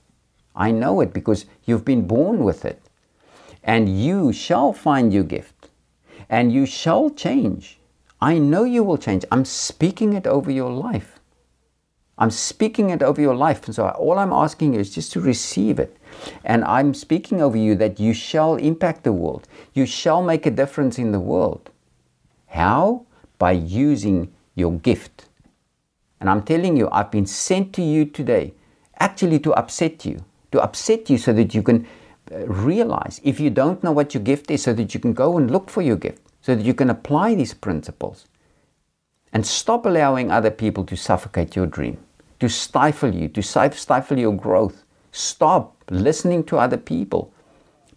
I 0.56 0.72
know 0.72 1.02
it 1.02 1.14
because 1.14 1.46
you've 1.66 1.86
been 1.86 2.08
born 2.08 2.44
with 2.44 2.66
it. 2.66 2.82
And 3.64 4.02
you 4.04 4.34
shall 4.34 4.74
find 4.74 5.14
your 5.14 5.24
gift 5.24 5.62
and 6.32 6.52
you 6.52 6.66
shall 6.66 7.10
change. 7.10 7.78
I 8.22 8.40
know 8.40 8.64
you 8.64 8.84
will 8.84 8.98
change. 8.98 9.26
I'm 9.32 9.46
speaking 9.46 10.14
it 10.14 10.26
over 10.26 10.50
your 10.50 10.72
life. 10.72 11.20
I'm 12.22 12.30
speaking 12.30 12.92
it 12.92 13.02
over 13.02 13.20
your 13.20 13.36
life. 13.36 13.66
And 13.66 13.74
so 13.74 13.90
all 13.90 14.20
I'm 14.20 14.32
asking 14.32 14.76
you 14.76 14.80
is 14.80 14.94
just 14.94 15.12
to 15.14 15.20
receive 15.20 15.80
it. 15.80 15.98
And 16.44 16.64
I'm 16.66 16.94
speaking 16.94 17.42
over 17.42 17.58
you 17.58 17.74
that 17.76 18.00
you 18.00 18.14
shall 18.14 18.58
impact 18.58 19.04
the 19.04 19.12
world. 19.12 19.48
You 19.74 19.88
shall 19.88 20.22
make 20.22 20.46
a 20.46 20.52
difference 20.52 21.00
in 21.00 21.12
the 21.12 21.20
world. 21.20 21.72
How? 22.46 23.08
By 23.40 23.54
using 23.54 24.32
your 24.54 24.74
gift. 24.74 25.30
And 26.20 26.30
I'm 26.30 26.44
telling 26.44 26.78
you, 26.78 26.90
I've 26.92 27.10
been 27.10 27.26
sent 27.26 27.74
to 27.74 27.82
you 27.82 28.06
today 28.06 28.54
actually 29.00 29.40
to 29.40 29.54
upset 29.56 30.06
you, 30.06 30.24
to 30.52 30.62
upset 30.62 31.10
you 31.10 31.18
so 31.18 31.34
that 31.34 31.56
you 31.56 31.64
can 31.64 31.88
uh, 32.32 32.46
realize 32.46 33.20
if 33.24 33.40
you 33.40 33.50
don't 33.50 33.84
know 33.84 33.92
what 33.92 34.14
your 34.14 34.22
gift 34.22 34.52
is, 34.52 34.62
so 34.62 34.74
that 34.74 34.94
you 34.94 35.00
can 35.00 35.14
go 35.14 35.40
and 35.40 35.50
look 35.50 35.72
for 35.72 35.82
your 35.82 35.96
gift, 35.96 36.22
so 36.42 36.54
that 36.54 36.64
you 36.64 36.76
can 36.76 36.92
apply 36.92 37.34
these 37.34 37.56
principles. 37.56 38.28
And 39.34 39.48
stop 39.48 39.86
allowing 39.88 40.30
other 40.30 40.52
people 40.52 40.84
to 40.86 40.96
suffocate 40.96 41.56
your 41.56 41.66
dream, 41.66 41.98
to 42.42 42.50
stifle 42.50 43.14
you, 43.14 43.30
to 43.30 43.42
stifle 43.44 44.18
your 44.18 44.34
growth. 44.36 44.84
Stop 45.12 45.78
listening 45.92 46.44
to 46.46 46.58
other 46.58 46.78
people. 46.78 47.32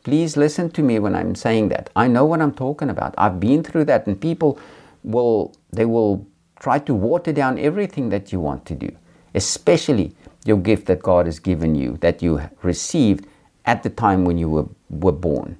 Please 0.03 0.36
listen 0.36 0.70
to 0.72 0.82
me 0.82 0.99
when 0.99 1.14
I'm 1.14 1.34
saying 1.34 1.70
that. 1.70 1.88
I 1.97 2.09
know 2.09 2.26
what 2.26 2.42
I'm 2.42 2.53
talking 2.53 2.90
about. 2.90 3.14
I've 3.16 3.40
been 3.40 3.62
through 3.64 3.86
that, 3.86 4.07
and 4.07 4.20
people 4.20 4.59
will 5.03 5.55
they 5.72 5.86
will 5.86 6.26
try 6.61 6.78
to 6.80 6.95
water 6.95 7.32
down 7.32 7.59
everything 7.59 8.11
that 8.11 8.32
you 8.32 8.38
want 8.40 8.66
to 8.66 8.74
do, 8.74 8.95
especially 9.34 10.14
your 10.45 10.59
gift 10.59 10.86
that 10.86 11.03
God 11.03 11.24
has 11.24 11.38
given 11.38 11.74
you, 11.74 11.97
that 12.03 12.22
you 12.22 12.40
received 12.62 13.26
at 13.64 13.82
the 13.82 13.90
time 13.90 14.26
when 14.26 14.36
you 14.36 14.51
were, 14.51 14.66
were 14.90 15.12
born. 15.12 15.59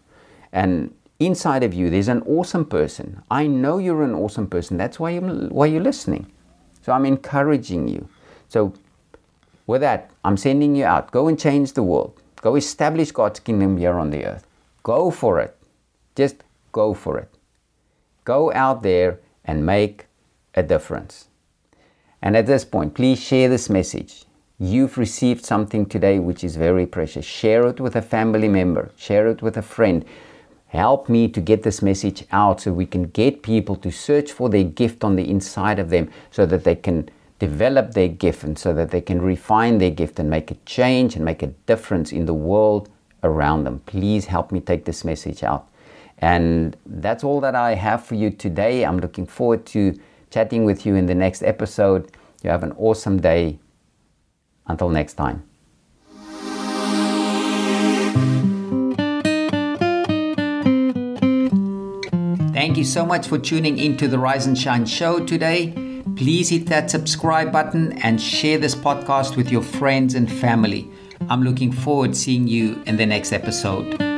And 0.53 0.95
inside 1.19 1.63
of 1.63 1.73
you 1.73 1.89
there's 1.89 2.09
an 2.09 2.23
awesome 2.23 2.67
person. 2.67 3.23
I 3.31 3.47
know 3.47 3.79
you're 3.79 4.03
an 4.03 4.15
awesome 4.15 4.47
person. 4.47 4.77
That's 4.77 5.01
why 5.01 5.11
you're, 5.11 5.49
why 5.49 5.67
you're 5.67 5.83
listening. 5.83 6.31
So 6.83 6.93
I'm 6.93 7.07
encouraging 7.07 7.89
you. 7.89 8.09
So 8.49 8.75
with 9.67 9.81
that, 9.81 10.11
I'm 10.25 10.37
sending 10.37 10.77
you 10.77 10.85
out. 10.85 11.11
Go 11.11 11.29
and 11.29 11.39
change 11.39 11.73
the 11.73 11.83
world. 11.83 12.21
Go 12.41 12.57
establish 12.57 13.11
God's 13.11 13.41
kingdom 13.41 13.79
here 13.79 13.99
on 13.99 14.11
the 14.11 14.27
earth. 14.27 14.47
Go 14.83 15.11
for 15.11 15.41
it. 15.41 15.57
Just 16.15 16.45
go 16.73 16.93
for 16.95 17.19
it. 17.19 17.31
Go 18.25 18.53
out 18.53 18.83
there 18.83 19.21
and 19.45 19.65
make 19.65 20.07
a 20.55 20.63
difference. 20.63 21.29
And 22.21 22.37
at 22.37 22.47
this 22.47 22.65
point, 22.65 22.95
please 22.95 23.23
share 23.23 23.49
this 23.49 23.69
message. 23.69 24.25
You've 24.59 24.97
received 24.97 25.45
something 25.45 25.85
today 25.87 26.19
which 26.19 26.45
is 26.45 26.57
very 26.57 26.87
precious. 26.87 27.25
Share 27.25 27.67
it 27.67 27.81
with 27.81 27.97
a 27.97 28.03
family 28.03 28.49
member, 28.49 28.91
share 28.97 29.27
it 29.29 29.43
with 29.43 29.57
a 29.57 29.63
friend. 29.63 30.05
Help 30.69 31.09
me 31.09 31.29
to 31.29 31.41
get 31.41 31.63
this 31.63 31.83
message 31.83 32.25
out 32.33 32.61
so 32.61 32.73
we 32.73 32.87
can 32.87 33.05
get 33.05 33.43
people 33.43 33.77
to 33.77 33.91
search 33.91 34.33
for 34.33 34.49
their 34.49 34.65
gift 34.65 35.05
on 35.05 35.17
the 35.17 35.29
inside 35.29 35.79
of 35.79 35.91
them 35.91 36.11
so 36.31 36.47
that 36.47 36.65
they 36.65 36.75
can 36.75 37.09
develop 37.39 37.93
their 37.93 38.09
gift 38.09 38.45
and 38.45 38.59
so 38.59 38.73
that 38.73 38.91
they 38.91 39.01
can 39.01 39.21
refine 39.21 39.79
their 39.79 39.91
gift 39.91 40.19
and 40.19 40.31
make 40.31 40.51
a 40.51 40.55
change 40.67 41.17
and 41.17 41.25
make 41.25 41.43
a 41.43 41.49
difference 41.67 42.13
in 42.13 42.27
the 42.27 42.35
world 42.35 42.89
around 43.23 43.65
them. 43.65 43.81
Please 43.87 44.27
help 44.27 44.53
me 44.53 44.61
take 44.61 44.85
this 44.85 45.05
message 45.05 45.43
out. 45.43 45.69
And 46.19 46.77
that's 46.87 47.25
all 47.25 47.41
that 47.41 47.55
I 47.55 47.75
have 47.75 48.05
for 48.05 48.15
you 48.15 48.31
today. 48.31 48.85
I'm 48.85 48.99
looking 48.99 49.27
forward 49.27 49.67
to 49.67 49.99
chatting 50.31 50.65
with 50.65 50.87
you 50.87 50.95
in 50.95 51.07
the 51.07 51.15
next 51.15 51.43
episode. 51.43 52.11
You 52.43 52.51
have 52.51 52.63
an 52.63 52.73
awesome 52.73 53.21
day. 53.21 53.59
Until 54.67 54.89
next 54.89 55.15
time. 55.15 55.43
Thank 62.55 62.79
you 62.79 62.85
so 62.85 63.05
much 63.05 63.27
for 63.27 63.39
tuning 63.39 63.77
into 63.77 64.09
the 64.09 64.19
Rise 64.19 64.47
and 64.47 64.57
Shine 64.57 64.87
show 64.87 65.21
today. 65.25 65.84
Please 66.17 66.49
hit 66.49 66.67
that 66.67 66.91
subscribe 66.91 67.51
button 67.51 67.93
and 68.05 68.21
share 68.21 68.57
this 68.57 68.75
podcast 68.75 69.37
with 69.37 69.51
your 69.51 69.63
friends 69.63 70.15
and 70.15 70.31
family. 70.31 70.89
I'm 71.29 71.43
looking 71.43 71.73
forward 71.73 72.13
to 72.13 72.19
seeing 72.19 72.47
you 72.47 72.83
in 72.87 72.97
the 72.97 73.07
next 73.07 73.33
episode. 73.33 74.14